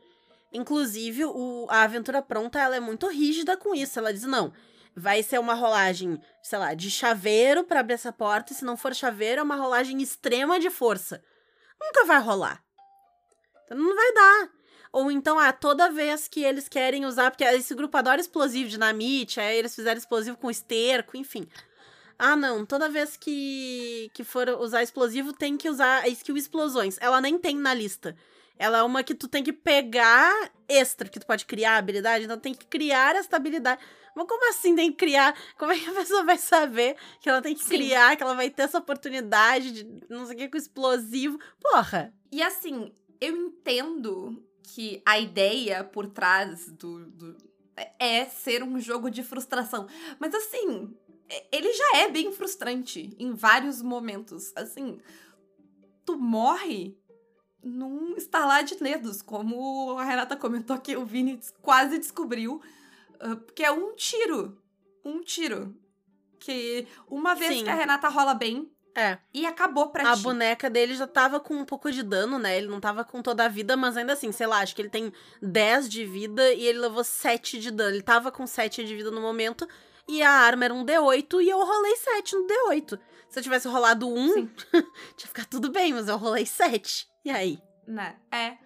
Inclusive, 0.53 1.25
o, 1.27 1.67
a 1.69 1.83
aventura 1.83 2.23
pronta, 2.23 2.59
ela 2.59 2.77
é 2.77 2.81
muito 2.81 3.07
rígida 3.09 3.57
com 3.57 3.75
isso. 3.75 3.99
Ela 3.99 4.13
diz, 4.13 4.23
não, 4.23 4.53
vai 4.97 5.23
ser 5.23 5.39
uma 5.39 5.55
rolagem, 5.55 6.21
sei 6.43 6.59
lá, 6.59 6.75
de 6.75 6.91
chaveiro 6.91 7.65
pra 7.65 7.81
abrir 7.81 7.95
essa 7.95 8.13
porta. 8.13 8.53
E 8.53 8.57
se 8.57 8.65
não 8.65 8.77
for 8.77 8.95
chaveiro, 8.95 9.41
é 9.41 9.45
uma 9.45 9.57
rolagem 9.57 10.01
extrema 10.03 10.59
de 10.59 10.71
força. 10.71 11.23
Nunca 11.81 12.05
vai 12.05 12.21
rolar. 12.21 12.63
Então, 13.65 13.79
não 13.79 13.95
vai 13.95 14.13
dar. 14.13 14.51
Ou 14.91 15.11
então, 15.11 15.39
ah, 15.39 15.53
toda 15.53 15.91
vez 15.91 16.27
que 16.27 16.43
eles 16.43 16.67
querem 16.67 17.05
usar, 17.05 17.31
porque 17.31 17.45
esse 17.45 17.75
grupo 17.75 17.97
adora 17.97 18.21
explosivo, 18.21 18.71
dinamite, 18.71 19.39
aí 19.39 19.59
eles 19.59 19.75
fizeram 19.75 19.99
explosivo 19.99 20.39
com 20.39 20.51
esterco, 20.51 21.17
enfim. 21.17 21.47
Ah, 22.19 22.35
não, 22.35 22.67
toda 22.67 22.89
vez 22.89 23.17
que, 23.17 24.11
que 24.13 24.25
for 24.25 24.49
usar 24.61 24.83
explosivo, 24.83 25.33
tem 25.33 25.57
que 25.57 25.69
usar 25.71 26.03
a 26.03 26.09
skill 26.09 26.37
explosões. 26.37 26.97
Ela 27.01 27.21
nem 27.21 27.39
tem 27.39 27.57
na 27.57 27.73
lista. 27.73 28.17
Ela 28.59 28.79
é 28.79 28.83
uma 28.83 29.05
que 29.05 29.15
tu 29.15 29.29
tem 29.29 29.45
que 29.45 29.53
pegar 29.53 30.33
extra, 30.69 31.09
que 31.09 31.21
tu 31.21 31.27
pode 31.27 31.47
criar 31.47 31.77
habilidade, 31.77 32.25
então 32.25 32.37
tem 32.39 32.53
que 32.53 32.67
criar 32.67 33.15
essa 33.15 33.37
habilidade. 33.37 33.81
Mas 34.17 34.27
como 34.27 34.51
assim 34.51 34.75
tem 34.75 34.91
que 34.91 34.97
criar? 34.97 35.33
Como 35.57 35.71
é 35.71 35.79
que 35.79 35.89
a 35.89 35.95
pessoa 35.95 36.25
vai 36.25 36.37
saber 36.39 36.97
que 37.21 37.29
ela 37.29 37.41
tem 37.41 37.55
que 37.55 37.63
Sim. 37.63 37.69
criar, 37.69 38.17
que 38.17 38.23
ela 38.25 38.35
vai 38.35 38.51
ter 38.51 38.63
essa 38.63 38.79
oportunidade 38.79 39.71
de 39.71 39.85
não 40.09 40.27
sei 40.27 40.35
o 40.35 40.39
que 40.39 40.49
com 40.49 40.57
explosivo? 40.57 41.39
Porra! 41.61 42.13
E 42.33 42.43
assim, 42.43 42.93
eu 43.21 43.37
entendo 43.37 44.45
que 44.65 45.01
a 45.07 45.21
ideia 45.21 45.85
por 45.85 46.09
trás 46.09 46.69
do, 46.73 47.07
do- 47.07 47.37
é 47.97 48.25
ser 48.27 48.65
um 48.65 48.81
jogo 48.81 49.09
de 49.09 49.23
frustração. 49.23 49.87
Mas 50.19 50.35
assim, 50.35 50.93
ele 51.53 51.73
já 51.73 51.97
é 51.99 52.09
bem 52.09 52.33
frustrante 52.33 53.14
em 53.19 53.33
vários 53.33 53.83
momentos. 53.83 54.53
Assim, 54.57 54.99
tu 56.05 56.17
morre 56.17 56.97
num 57.62 58.17
estalar 58.17 58.62
de 58.64 58.77
dedos, 58.77 59.21
como 59.21 59.99
a 59.99 60.05
Renata 60.05 60.37
comentou 60.37 60.79
que 60.79 60.97
o 60.97 61.05
Vini 61.05 61.38
quase 61.61 61.99
descobriu, 61.99 62.62
ah, 63.21 63.37
porque 63.37 63.62
é 63.64 63.71
um 63.71 63.95
tiro. 63.95 64.57
Um 65.05 65.23
tiro. 65.23 65.75
Que 66.38 66.87
uma 67.09 67.35
vez 67.35 67.59
Sim. 67.59 67.64
que 67.64 67.71
a 67.71 67.75
Renata 67.75 68.09
rola 68.09 68.33
bem, 68.33 68.71
É. 68.95 69.19
e 69.35 69.45
acabou 69.45 69.88
pra 69.91 70.12
A 70.12 70.17
ti. 70.17 70.23
boneca 70.23 70.71
dele 70.71 70.95
já 70.95 71.07
tava 71.07 71.41
com 71.41 71.55
um 71.55 71.64
pouco 71.64 71.91
de 71.91 72.03
dano, 72.03 72.38
né? 72.38 72.57
Ele 72.57 72.69
não 72.69 72.81
tava 72.81 73.05
com 73.05 73.21
toda 73.21 73.45
a 73.45 73.49
vida, 73.49 73.77
mas 73.77 73.97
ainda 73.97 74.12
assim, 74.12 74.31
sei 74.33 74.47
lá, 74.47 74.61
acho 74.61 74.75
que 74.75 74.81
ele 74.83 74.88
tem 74.88 75.12
10 75.43 75.88
de 75.88 76.05
vida 76.05 76.53
e 76.55 76.64
ele 76.64 76.79
levou 76.79 77.03
7 77.03 77.59
de 77.59 77.71
dano. 77.73 77.91
Ele 77.97 78.03
tava 78.03 78.31
com 78.31 78.47
7 78.47 78.85
de 78.85 78.95
vida 78.95 79.11
no 79.11 79.21
momento 79.21 79.69
e 80.09 80.23
a 80.23 80.31
arma 80.31 80.64
era 80.64 80.75
um 80.75 80.85
D8 80.85 81.42
e 81.42 81.49
eu 81.51 81.59
rolei 81.59 81.97
7 81.97 82.35
no 82.37 82.47
D8. 82.47 82.99
Se 83.29 83.38
eu 83.38 83.42
tivesse 83.42 83.68
rolado 83.68 84.09
1, 84.09 84.33
Sim. 84.33 84.51
tinha 85.16 85.29
ficado 85.29 85.47
tudo 85.49 85.71
bem, 85.71 85.92
mas 85.92 86.09
eu 86.09 86.16
rolei 86.16 86.47
7. 86.47 87.07
E 87.25 87.31
aí? 87.31 87.62
né? 87.87 88.16
É. 88.33 88.57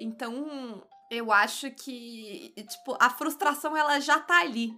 Então, 0.00 0.86
eu 1.10 1.30
acho 1.32 1.70
que, 1.70 2.52
tipo, 2.68 2.96
a 2.98 3.08
frustração 3.10 3.76
ela 3.76 4.00
já 4.00 4.18
tá 4.18 4.40
ali. 4.40 4.76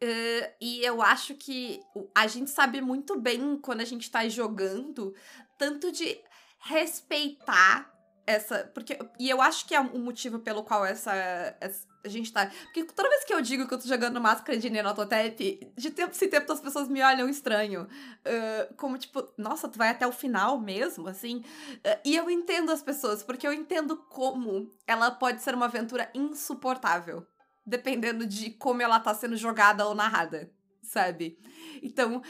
Eh, 0.00 0.54
e 0.60 0.82
eu 0.84 1.02
acho 1.02 1.34
que 1.34 1.80
a 2.14 2.26
gente 2.26 2.50
sabe 2.50 2.80
muito 2.80 3.18
bem 3.20 3.58
quando 3.58 3.82
a 3.82 3.84
gente 3.84 4.10
tá 4.10 4.26
jogando, 4.28 5.14
tanto 5.58 5.92
de 5.92 6.18
respeitar 6.58 7.92
essa. 8.26 8.64
Porque, 8.74 8.98
e 9.18 9.28
eu 9.28 9.40
acho 9.42 9.66
que 9.66 9.74
é 9.74 9.80
o 9.80 9.98
motivo 9.98 10.38
pelo 10.38 10.64
qual 10.64 10.84
essa, 10.84 11.12
essa- 11.60 11.86
a 12.04 12.08
gente 12.08 12.32
tá. 12.32 12.50
Porque 12.64 12.84
toda 12.84 13.08
vez 13.08 13.24
que 13.24 13.34
eu 13.34 13.40
digo 13.40 13.66
que 13.66 13.74
eu 13.74 13.78
tô 13.78 13.86
jogando 13.86 14.20
máscara 14.20 14.58
de 14.58 14.70
Nenototep, 14.70 15.72
de 15.76 15.90
tempo 15.90 16.14
em 16.24 16.28
tempo 16.28 16.52
as 16.52 16.60
pessoas 16.60 16.88
me 16.88 17.02
olham 17.02 17.28
estranho. 17.28 17.86
Eh, 18.24 18.68
como 18.76 18.98
tipo, 18.98 19.26
nossa, 19.36 19.68
tu 19.68 19.78
vai 19.78 19.90
até 19.90 20.06
o 20.06 20.12
final 20.12 20.58
mesmo, 20.58 21.08
assim. 21.08 21.44
Eh, 21.84 22.00
E 22.04 22.16
eu 22.16 22.30
entendo 22.30 22.70
as 22.72 22.82
pessoas, 22.82 23.22
porque 23.22 23.46
eu 23.46 23.52
entendo 23.52 23.96
como 23.96 24.70
ela 24.86 25.10
pode 25.10 25.42
ser 25.42 25.54
uma 25.54 25.66
aventura 25.66 26.10
insuportável, 26.14 27.26
dependendo 27.64 28.26
de 28.26 28.50
como 28.50 28.82
ela 28.82 28.98
tá 29.00 29.14
sendo 29.14 29.36
jogada 29.36 29.86
ou 29.86 29.94
narrada, 29.94 30.50
sabe? 30.90 31.38
Então, 31.80 32.20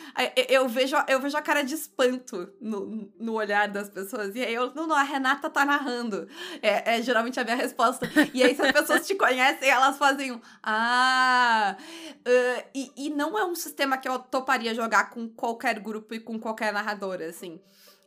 eu 0.48 0.68
vejo, 0.68 0.94
eu 1.08 1.18
vejo 1.18 1.36
a 1.36 1.40
cara 1.40 1.62
de 1.62 1.74
espanto 1.74 2.52
no, 2.60 3.10
no 3.18 3.32
olhar 3.32 3.66
das 3.68 3.88
pessoas. 3.88 4.36
E 4.36 4.44
aí 4.44 4.52
eu, 4.52 4.74
não, 4.74 4.86
não, 4.86 4.94
a 4.94 5.02
Renata 5.02 5.48
tá 5.48 5.64
narrando. 5.64 6.28
É, 6.60 6.96
é 6.96 7.02
geralmente 7.02 7.40
a 7.40 7.44
minha 7.44 7.56
resposta. 7.56 8.06
E 8.34 8.42
aí, 8.42 8.54
se 8.54 8.60
as 8.60 8.70
pessoas 8.72 9.06
te 9.06 9.14
conhecem, 9.14 9.68
elas 9.68 9.96
fazem 9.96 10.32
um. 10.32 10.40
Ah! 10.62 11.74
ah", 11.76 12.64
e, 12.74 12.92
e 12.96 13.10
não 13.10 13.38
é 13.38 13.44
um 13.44 13.54
sistema 13.54 13.96
que 13.96 14.08
eu 14.08 14.18
toparia 14.18 14.74
jogar 14.74 15.08
com 15.10 15.26
qualquer 15.28 15.80
grupo 15.80 16.14
e 16.14 16.20
com 16.20 16.38
qualquer 16.38 16.72
narradora, 16.72 17.26
assim. 17.28 17.60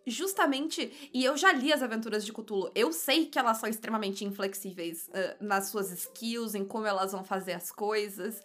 justamente. 0.05 1.09
E 1.13 1.23
eu 1.23 1.35
já 1.37 1.51
li 1.51 1.73
as 1.73 1.81
aventuras 1.81 2.25
de 2.25 2.31
Cthulhu. 2.31 2.71
Eu 2.75 2.91
sei 2.93 3.25
que 3.25 3.39
elas 3.39 3.57
são 3.57 3.69
extremamente 3.69 4.23
inflexíveis 4.23 5.07
uh, 5.09 5.43
nas 5.43 5.67
suas 5.69 5.91
skills, 5.91 6.55
em 6.55 6.65
como 6.65 6.85
elas 6.85 7.11
vão 7.11 7.23
fazer 7.23 7.53
as 7.53 7.71
coisas. 7.71 8.41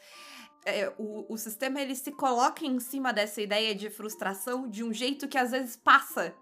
É, 0.65 0.93
o, 0.99 1.25
o 1.33 1.37
sistema 1.39 1.81
ele 1.81 1.95
se 1.95 2.13
coloca 2.13 2.65
em 2.65 2.79
cima 2.79 3.13
dessa 3.13 3.41
ideia 3.41 3.75
de 3.75 3.89
frustração 3.89 4.69
de 4.69 4.85
um 4.85 4.93
jeito 4.93 5.29
que 5.29 5.39
às 5.39 5.51
vezes 5.51 5.77
passa. 5.77 6.35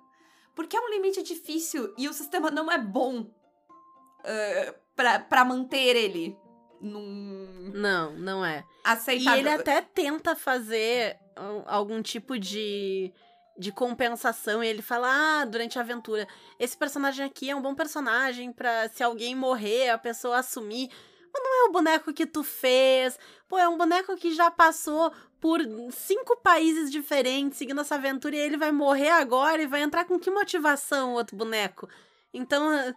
Porque 0.55 0.77
é 0.77 0.81
um 0.81 0.91
limite 0.91 1.23
difícil 1.23 1.95
e 1.99 2.09
o 2.09 2.13
sistema 2.13 2.51
não 2.51 2.73
é 2.73 2.79
bom 2.79 3.21
uh, 3.21 4.75
pra, 4.95 5.21
pra 5.21 5.45
manter 5.45 5.97
ele 5.97 6.37
num. 6.81 7.71
Não, 7.75 8.13
não 8.15 8.45
é. 8.45 8.65
Aceitável. 8.83 9.37
E 9.37 9.41
ele 9.41 9.51
até 9.51 9.81
tenta 9.83 10.35
fazer 10.35 11.19
algum 11.67 12.03
tipo 12.03 12.39
de 12.39 13.13
de 13.59 13.73
compensação 13.73 14.63
e 14.63 14.69
ele 14.69 14.83
fala: 14.83 15.09
"Ah, 15.09 15.45
durante 15.45 15.79
a 15.79 15.83
aventura, 15.83 16.29
esse 16.59 16.77
personagem 16.77 17.25
aqui 17.25 17.51
é 17.51 17.57
um 17.57 17.63
bom 17.63 17.75
personagem 17.75 18.53
para 18.53 18.89
se 18.89 19.03
alguém 19.03 19.35
morrer, 19.35 19.91
a 19.91 19.99
pessoa 19.99 20.39
assumir. 20.39 20.91
Mas 21.37 21.43
não 21.43 21.67
é 21.67 21.69
o 21.69 21.73
boneco 21.73 22.13
que 22.13 22.25
tu 22.25 22.43
fez. 22.43 23.19
Pô, 23.47 23.59
é 23.59 23.69
um 23.69 23.77
boneco 23.77 24.17
que 24.17 24.35
já 24.35 24.51
passou 24.51 25.13
por 25.41 25.61
cinco 25.93 26.37
países 26.39 26.91
diferentes 26.91 27.59
seguindo 27.59 27.81
essa 27.81 27.97
aventura 27.97 28.35
e 28.35 28.39
ele 28.39 28.57
vai 28.57 28.73
morrer 28.73 29.11
agora 29.11 29.63
e 29.63 29.67
vai 29.67 29.83
entrar 29.83 30.05
com 30.07 30.19
que 30.19 30.31
motivação 30.31 31.13
o 31.13 31.17
outro 31.17 31.37
boneco? 31.37 31.89
Então, 32.33 32.95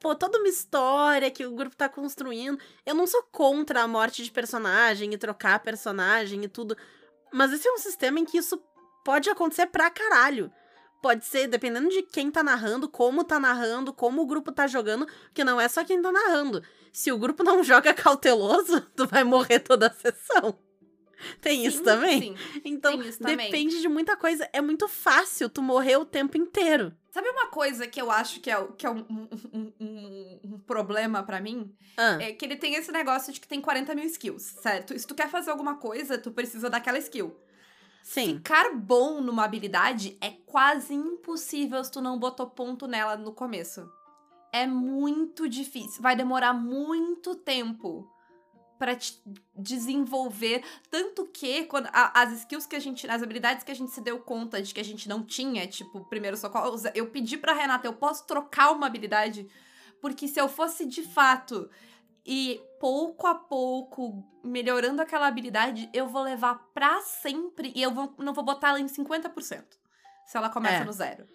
pô, 0.00 0.14
toda 0.14 0.38
uma 0.38 0.48
história 0.48 1.30
que 1.30 1.44
o 1.44 1.54
grupo 1.54 1.76
tá 1.76 1.88
construindo. 1.88 2.58
Eu 2.86 2.94
não 2.94 3.06
sou 3.06 3.22
contra 3.30 3.82
a 3.82 3.88
morte 3.88 4.24
de 4.24 4.30
personagem 4.30 5.12
e 5.12 5.18
trocar 5.18 5.60
personagem 5.60 6.42
e 6.44 6.48
tudo, 6.48 6.76
mas 7.32 7.52
esse 7.52 7.68
é 7.68 7.72
um 7.72 7.78
sistema 7.78 8.18
em 8.18 8.24
que 8.24 8.38
isso 8.38 8.60
pode 9.04 9.28
acontecer 9.28 9.66
pra 9.66 9.90
caralho. 9.90 10.50
Pode 11.02 11.24
ser, 11.26 11.48
dependendo 11.48 11.88
de 11.88 12.00
quem 12.02 12.30
tá 12.30 12.42
narrando, 12.44 12.88
como 12.88 13.24
tá 13.24 13.38
narrando, 13.40 13.92
como 13.92 14.22
o 14.22 14.26
grupo 14.26 14.52
tá 14.52 14.66
jogando, 14.68 15.06
que 15.34 15.42
não 15.42 15.60
é 15.60 15.66
só 15.68 15.84
quem 15.84 16.00
tá 16.00 16.12
narrando. 16.12 16.62
Se 16.92 17.10
o 17.10 17.18
grupo 17.18 17.42
não 17.42 17.62
joga 17.64 17.92
cauteloso, 17.92 18.80
tu 18.96 19.06
vai 19.06 19.24
morrer 19.24 19.58
toda 19.58 19.88
a 19.88 19.92
sessão. 19.92 20.56
Tem 21.40 21.60
Sim, 21.60 21.66
isso 21.68 21.82
também? 21.84 22.20
sim. 22.20 22.60
Então, 22.64 22.98
Tem 22.98 23.08
isso 23.08 23.18
também. 23.20 23.36
depende 23.36 23.80
de 23.80 23.88
muita 23.88 24.16
coisa. 24.16 24.48
É 24.52 24.60
muito 24.60 24.88
fácil 24.88 25.48
tu 25.48 25.62
morrer 25.62 25.96
o 25.96 26.04
tempo 26.04 26.36
inteiro. 26.36 26.92
Sabe 27.10 27.28
uma 27.28 27.46
coisa 27.46 27.86
que 27.86 28.00
eu 28.00 28.10
acho 28.10 28.40
que 28.40 28.50
é, 28.50 28.56
que 28.76 28.86
é 28.86 28.90
um, 28.90 29.04
um- 29.52 29.72
um- 29.80 30.40
um 30.44 30.58
problema 30.66 31.22
pra 31.22 31.40
mim? 31.40 31.72
Ah, 31.96 32.18
É 32.20 32.32
que 32.32 32.44
ele 32.44 32.56
tem 32.56 32.74
esse 32.74 32.90
negócio 32.90 33.32
de 33.32 33.40
que 33.40 33.46
tem 33.46 33.60
40 33.60 33.94
mil 33.94 34.04
skills, 34.06 34.42
certo? 34.62 34.94
E 34.94 34.98
se 34.98 35.06
tu 35.06 35.14
quer 35.14 35.28
fazer 35.28 35.50
alguma 35.50 35.76
coisa, 35.76 36.18
tu 36.18 36.30
precisa 36.32 36.68
daquela 36.70 36.98
skill. 36.98 37.36
Sim. 38.02 38.36
Ficar 38.36 38.74
bom 38.74 39.20
numa 39.20 39.44
habilidade 39.44 40.16
é 40.20 40.30
quase 40.30 40.94
impossível 40.94 41.82
se 41.82 41.92
tu 41.92 42.00
não 42.00 42.18
botou 42.18 42.46
ponto 42.48 42.86
nela 42.86 43.16
no 43.16 43.32
começo. 43.32 43.88
É 44.52 44.66
muito 44.66 45.48
difícil. 45.48 46.02
Vai 46.02 46.14
demorar 46.14 46.52
muito 46.52 47.34
tempo 47.34 48.08
te 48.98 49.22
desenvolver. 49.56 50.64
Tanto 50.90 51.26
que 51.26 51.64
quando 51.66 51.86
a- 51.92 52.20
as 52.20 52.32
skills 52.40 52.66
que 52.66 52.74
a 52.74 52.80
gente. 52.80 53.08
As 53.08 53.22
habilidades 53.22 53.62
que 53.62 53.70
a 53.70 53.74
gente 53.76 53.92
se 53.92 54.00
deu 54.00 54.18
conta 54.18 54.60
de 54.60 54.74
que 54.74 54.80
a 54.80 54.84
gente 54.84 55.08
não 55.08 55.22
tinha, 55.22 55.66
tipo, 55.68 56.04
primeiro 56.06 56.36
socorro. 56.36 56.76
Eu 56.92 57.06
pedi 57.06 57.36
pra 57.36 57.52
Renata, 57.52 57.86
eu 57.86 57.92
posso 57.92 58.26
trocar 58.26 58.72
uma 58.72 58.86
habilidade? 58.88 59.46
Porque 60.00 60.26
se 60.26 60.40
eu 60.40 60.48
fosse 60.48 60.84
de 60.84 61.02
fato 61.02 61.70
e 62.24 62.60
pouco 62.80 63.26
a 63.26 63.34
pouco 63.34 64.24
melhorando 64.44 65.00
aquela 65.02 65.26
habilidade, 65.26 65.88
eu 65.92 66.08
vou 66.08 66.22
levar 66.22 66.56
pra 66.74 67.00
sempre 67.02 67.72
e 67.74 67.82
eu 67.82 67.90
vou, 67.92 68.14
não 68.18 68.32
vou 68.34 68.44
botar 68.44 68.70
ela 68.70 68.80
em 68.80 68.86
50%. 68.86 69.64
Se 70.26 70.36
ela 70.36 70.48
começa 70.48 70.82
É. 70.82 70.84
no 70.84 70.92
zero. 70.92 71.26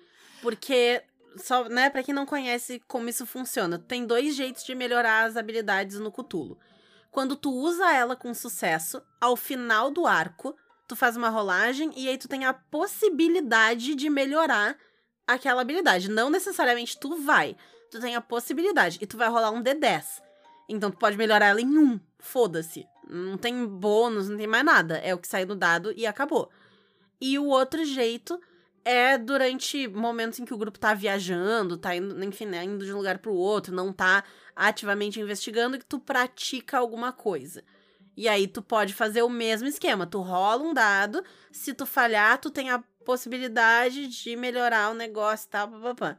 Porque, 0.42 1.04
só, 1.38 1.66
né, 1.70 1.90
pra 1.90 2.04
quem 2.04 2.14
não 2.14 2.26
conhece 2.26 2.82
como 2.88 3.10
isso 3.10 3.26
funciona, 3.26 3.78
tem 3.80 4.06
dois 4.06 4.36
jeitos 4.36 4.64
de 4.64 4.74
melhorar 4.76 5.26
as 5.26 5.36
habilidades 5.38 6.00
no 6.00 6.12
Cutulo. 6.12 6.58
Quando 7.12 7.36
tu 7.36 7.52
usa 7.52 7.92
ela 7.94 8.16
com 8.16 8.34
sucesso, 8.34 9.02
ao 9.20 9.36
final 9.36 9.90
do 9.90 10.06
arco, 10.06 10.56
tu 10.88 10.96
faz 10.96 11.18
uma 11.18 11.30
rolagem 11.30 11.92
e 11.96 12.08
aí 12.08 12.18
tu 12.18 12.28
tem 12.28 12.46
a 12.46 12.54
possibilidade 12.54 13.96
de 13.96 14.10
melhorar 14.10 14.78
aquela 15.26 15.62
habilidade. 15.62 16.10
Não 16.10 16.30
necessariamente 16.30 17.00
tu 17.00 17.16
vai, 17.24 17.56
tu 17.92 18.00
tem 18.00 18.16
a 18.16 18.22
possibilidade 18.22 18.98
e 19.02 19.06
tu 19.08 19.18
vai 19.18 19.30
rolar 19.30 19.52
um 19.52 19.62
D10. 19.62 20.22
Então 20.68 20.92
tu 20.92 20.98
pode 20.98 21.18
melhorar 21.18 21.48
ela 21.48 21.62
em 21.62 21.78
um, 21.78 22.00
foda-se. 22.20 22.86
Não 23.10 23.38
tem 23.38 23.66
bônus, 23.66 24.28
não 24.28 24.38
tem 24.38 24.48
mais 24.48 24.66
nada. 24.66 24.98
É 24.98 25.14
o 25.14 25.18
que 25.18 25.28
sai 25.28 25.46
no 25.46 25.56
dado 25.56 25.94
e 25.96 26.06
acabou. 26.06 26.50
E 27.20 27.40
o 27.40 27.46
outro 27.46 27.84
jeito 27.86 28.40
é 28.84 29.18
durante 29.18 29.88
momentos 29.88 30.40
em 30.40 30.46
que 30.46 30.54
o 30.54 30.58
grupo 30.58 30.80
tá 30.80 30.94
viajando, 30.94 31.78
tá 31.78 31.96
indo, 31.96 32.24
enfim, 32.24 32.46
né, 32.46 32.64
indo 32.64 32.86
de 32.86 32.94
um 32.94 32.98
lugar 32.98 33.18
pro 33.18 33.34
outro, 33.34 33.76
não 33.76 33.92
tá 33.92 34.24
ativamente 34.56 35.20
investigando, 35.20 35.78
que 35.78 35.86
tu 35.86 36.00
pratica 36.00 36.78
alguma 36.78 37.12
coisa. 37.12 37.64
E 38.16 38.28
aí 38.28 38.48
tu 38.48 38.62
pode 38.62 38.94
fazer 38.94 39.22
o 39.22 39.30
mesmo 39.30 39.68
esquema. 39.68 40.08
Tu 40.08 40.20
rola 40.22 40.64
um 40.64 40.74
dado, 40.74 41.24
se 41.52 41.74
tu 41.74 41.86
falhar, 41.86 42.40
tu 42.40 42.50
tem 42.50 42.70
a 42.70 42.84
possibilidade 43.06 44.08
de 44.08 44.36
melhorar 44.36 44.92
o 44.92 44.96
negócio 44.96 45.48
e 45.48 45.50
tal, 45.50 45.70
papapá. 45.70 46.18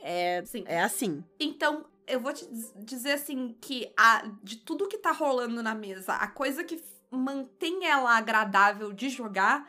É, 0.00 0.42
Sim. 0.44 0.64
é 0.66 0.82
assim. 0.82 1.24
Então, 1.38 1.86
eu 2.06 2.20
vou 2.20 2.32
te 2.32 2.46
diz- 2.46 2.72
dizer 2.76 3.12
assim 3.12 3.56
que 3.60 3.92
a, 3.96 4.24
de 4.42 4.56
tudo 4.56 4.88
que 4.88 4.98
tá 4.98 5.12
rolando 5.12 5.62
na 5.62 5.74
mesa, 5.74 6.14
a 6.14 6.26
coisa 6.26 6.64
que 6.64 6.82
mantém 7.10 7.86
ela 7.86 8.16
agradável 8.16 8.92
de 8.92 9.08
jogar 9.08 9.68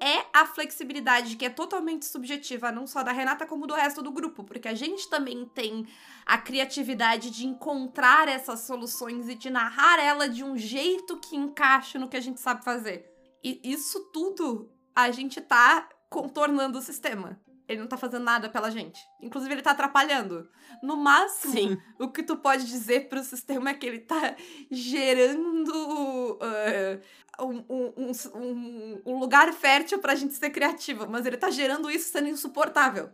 é 0.00 0.26
a 0.32 0.44
flexibilidade, 0.44 1.36
que 1.36 1.44
é 1.44 1.50
totalmente 1.50 2.04
subjetiva, 2.04 2.72
não 2.72 2.88
só 2.88 3.04
da 3.04 3.12
Renata, 3.12 3.46
como 3.46 3.68
do 3.68 3.74
resto 3.74 4.02
do 4.02 4.10
grupo, 4.10 4.42
porque 4.42 4.66
a 4.66 4.74
gente 4.74 5.08
também 5.08 5.46
tem 5.54 5.86
a 6.26 6.36
criatividade 6.36 7.30
de 7.30 7.46
encontrar 7.46 8.26
essas 8.28 8.60
soluções 8.60 9.28
e 9.28 9.36
de 9.36 9.48
narrar 9.48 10.00
ela 10.00 10.28
de 10.28 10.42
um 10.42 10.58
jeito 10.58 11.20
que 11.20 11.36
encaixe 11.36 11.98
no 11.98 12.08
que 12.08 12.16
a 12.16 12.20
gente 12.20 12.40
sabe 12.40 12.64
fazer. 12.64 13.08
E 13.44 13.60
isso 13.62 14.10
tudo 14.12 14.72
a 14.94 15.10
gente 15.12 15.40
tá 15.40 15.88
contornando 16.10 16.78
o 16.78 16.82
sistema. 16.82 17.40
Ele 17.72 17.80
não 17.80 17.88
tá 17.88 17.96
fazendo 17.96 18.22
nada 18.24 18.48
pela 18.48 18.70
gente. 18.70 19.00
Inclusive, 19.20 19.54
ele 19.54 19.62
tá 19.62 19.70
atrapalhando. 19.72 20.48
No 20.82 20.96
máximo, 20.96 21.52
Sim. 21.52 21.78
o 21.98 22.08
que 22.08 22.22
tu 22.22 22.36
pode 22.36 22.66
dizer 22.66 23.08
pro 23.08 23.22
sistema 23.22 23.70
é 23.70 23.74
que 23.74 23.86
ele 23.86 23.98
tá 24.00 24.36
gerando 24.70 26.38
ah, 26.40 27.44
um, 27.44 27.64
um- 27.68 28.12
um- 28.34 29.02
um- 29.06 29.18
lugar 29.18 29.52
fértil 29.52 29.98
pra 29.98 30.14
gente 30.14 30.34
ser 30.34 30.50
criativa, 30.50 31.06
mas 31.06 31.24
ele 31.26 31.36
tá 31.36 31.50
gerando 31.50 31.90
isso 31.90 32.10
sendo 32.10 32.28
insuportável. 32.28 33.10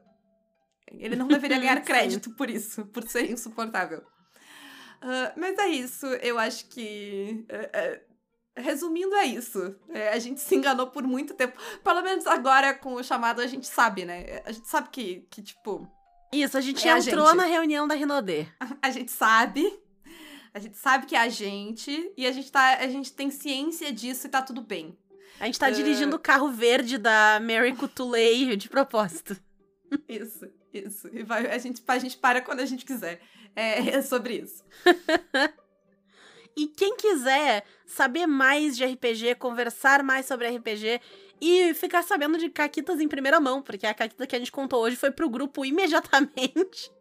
Ele 0.90 1.16
não 1.16 1.28
deveria 1.28 1.58
ganhar 1.60 1.80
crédito 1.82 2.34
por 2.34 2.48
isso, 2.50 2.86
por 2.86 3.04
ser 3.08 3.30
insuportável. 3.30 4.02
Ah, 5.00 5.32
mas 5.36 5.56
é 5.58 5.68
isso, 5.68 6.06
eu 6.06 6.38
acho 6.38 6.68
que. 6.68 7.44
é, 7.48 8.02
Resumindo, 8.58 9.14
é 9.16 9.26
isso. 9.26 9.74
É, 9.88 10.10
a 10.10 10.18
gente 10.18 10.40
se 10.40 10.54
enganou 10.54 10.88
por 10.88 11.02
muito 11.04 11.34
tempo. 11.34 11.58
Pelo 11.82 12.02
menos 12.02 12.26
agora 12.26 12.74
com 12.74 12.94
o 12.94 13.02
chamado 13.04 13.40
a 13.40 13.46
gente 13.46 13.66
sabe, 13.66 14.04
né? 14.04 14.42
A 14.44 14.52
gente 14.52 14.68
sabe 14.68 14.88
que, 14.90 15.26
que 15.30 15.42
tipo, 15.42 15.86
Isso, 16.32 16.56
a 16.58 16.60
gente 16.60 16.86
É 16.86 16.92
a 16.92 16.98
entrou 16.98 17.26
gente. 17.26 17.36
na 17.36 17.44
reunião 17.44 17.86
da 17.88 17.94
Rinodê. 17.94 18.46
a 18.82 18.90
gente 18.90 19.10
sabe. 19.10 19.78
A 20.52 20.58
gente 20.58 20.76
sabe 20.76 21.06
que 21.06 21.14
é 21.14 21.20
a 21.20 21.28
gente. 21.28 22.12
E 22.16 22.26
a 22.26 22.32
gente, 22.32 22.50
tá, 22.50 22.78
a 22.78 22.88
gente 22.88 23.12
tem 23.12 23.30
ciência 23.30 23.92
disso 23.92 24.26
e 24.26 24.30
tá 24.30 24.42
tudo 24.42 24.60
bem. 24.62 24.98
A 25.40 25.46
gente 25.46 25.58
tá 25.58 25.68
É. 25.68 25.70
dirigindo 25.72 26.16
o 26.16 26.18
carro 26.18 26.50
verde 26.50 26.98
da 26.98 27.38
Mary 27.40 27.74
Cutulei 27.74 28.56
de 28.56 28.68
propósito. 28.68 29.36
Isso, 30.08 30.46
isso. 30.74 31.08
E 31.12 31.22
vai, 31.22 31.46
a, 31.46 31.56
gente, 31.58 31.82
a 31.86 31.98
gente 31.98 32.16
para 32.18 32.42
quando 32.42 32.60
a 32.60 32.66
gente 32.66 32.84
quiser. 32.84 33.20
É, 33.56 33.88
é 33.96 34.02
sobre 34.02 34.34
isso. 34.42 34.62
E 36.56 36.66
quem 36.66 36.96
quiser 36.96 37.64
saber 37.88 38.26
mais 38.26 38.76
de 38.76 38.84
RPG, 38.84 39.36
conversar 39.36 40.02
mais 40.02 40.26
sobre 40.26 40.46
RPG 40.46 41.00
e 41.40 41.72
ficar 41.74 42.02
sabendo 42.02 42.36
de 42.38 42.50
caquitas 42.50 43.00
em 43.00 43.08
primeira 43.08 43.40
mão, 43.40 43.62
porque 43.62 43.86
a 43.86 43.94
caquita 43.94 44.26
que 44.26 44.36
a 44.36 44.38
gente 44.38 44.52
contou 44.52 44.82
hoje 44.82 44.94
foi 44.94 45.10
pro 45.10 45.30
grupo 45.30 45.64
imediatamente, 45.64 46.92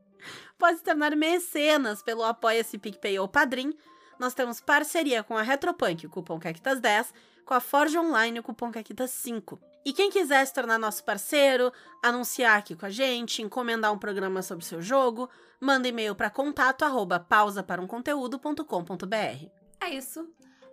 pode 0.58 0.78
se 0.78 0.84
tornar 0.84 1.14
mecenas 1.14 2.02
pelo 2.02 2.24
Apoia-se 2.24 2.78
PicPay 2.78 3.18
ou 3.18 3.28
Padrim. 3.28 3.74
Nós 4.18 4.34
temos 4.34 4.60
parceria 4.60 5.22
com 5.22 5.36
a 5.36 5.42
Retropunk, 5.42 6.08
cupom 6.08 6.40
Caquitas10, 6.40 7.12
com 7.44 7.54
a 7.54 7.60
Forge 7.60 7.98
Online, 7.98 8.42
cupom 8.42 8.72
Caquitas5. 8.72 9.58
E 9.84 9.92
quem 9.92 10.10
quiser 10.10 10.46
se 10.46 10.52
tornar 10.52 10.78
nosso 10.78 11.02
parceiro, 11.04 11.72
anunciar 12.02 12.58
aqui 12.58 12.74
com 12.74 12.84
a 12.84 12.90
gente, 12.90 13.42
encomendar 13.42 13.92
um 13.92 13.98
programa 13.98 14.42
sobre 14.42 14.64
seu 14.64 14.82
jogo, 14.82 15.28
manda 15.58 15.88
e-mail 15.88 16.14
para 16.14 16.28
contato 16.28 16.84
arroba 16.84 17.18
pausa 17.18 17.62
para 17.62 17.80
um 17.80 17.86
conteúdo.com.br. 17.86 19.59
É 19.82 19.90
isso. 19.90 20.28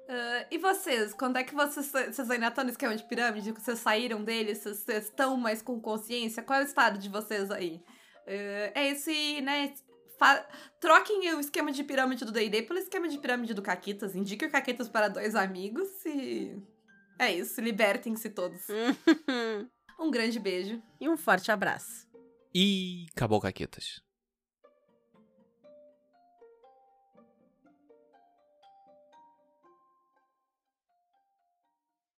Ah, 0.10 0.46
e 0.52 0.58
vocês? 0.58 1.14
Quando 1.14 1.38
é 1.38 1.44
que 1.44 1.54
vocês, 1.54 1.92
vocês 1.92 2.30
ainda 2.32 2.48
estão 2.48 2.64
no 2.64 2.70
esquema 2.70 2.96
de 2.96 3.04
pirâmide? 3.04 3.52
Vocês 3.52 3.80
saíram 3.80 4.24
dele? 4.24 4.56
Vocês, 4.56 4.78
vocês 4.80 5.06
estão 5.06 5.36
mais 5.38 5.62
com 5.62 5.80
consciência? 5.82 6.44
Qual 6.44 6.60
é 6.60 6.64
o 6.64 6.66
estado 6.66 6.98
de 6.98 7.10
vocês 7.10 7.50
aí? 7.52 7.82
Ah, 8.28 8.72
é 8.76 8.92
isso 8.92 9.10
e, 9.10 9.42
né? 9.42 9.74
fa- 10.20 10.46
Troquem 10.80 11.34
o 11.36 11.40
esquema 11.40 11.72
de 11.72 11.84
pirâmide 11.84 12.26
do 12.26 12.32
D&D 12.32 12.64
pelo 12.64 12.80
esquema 12.80 13.08
de 13.08 13.18
pirâmide 13.18 13.54
do 13.54 13.62
Caquitas. 13.62 14.16
Indique 14.16 14.46
o 14.46 14.52
Caquitas 14.52 14.88
para 14.90 15.08
dois 15.08 15.36
amigos 15.36 15.88
e... 16.06 16.56
É 17.20 17.32
isso, 17.34 17.60
libertem-se 17.62 18.30
todos. 18.30 18.62
Um 20.00 20.12
grande 20.12 20.40
beijo. 20.40 20.80
E 21.02 21.10
um 21.10 21.18
forte 21.18 21.52
abraço. 21.52 22.08
E 22.54 23.08
acabou, 23.16 23.42
Caquetas. 23.42 24.00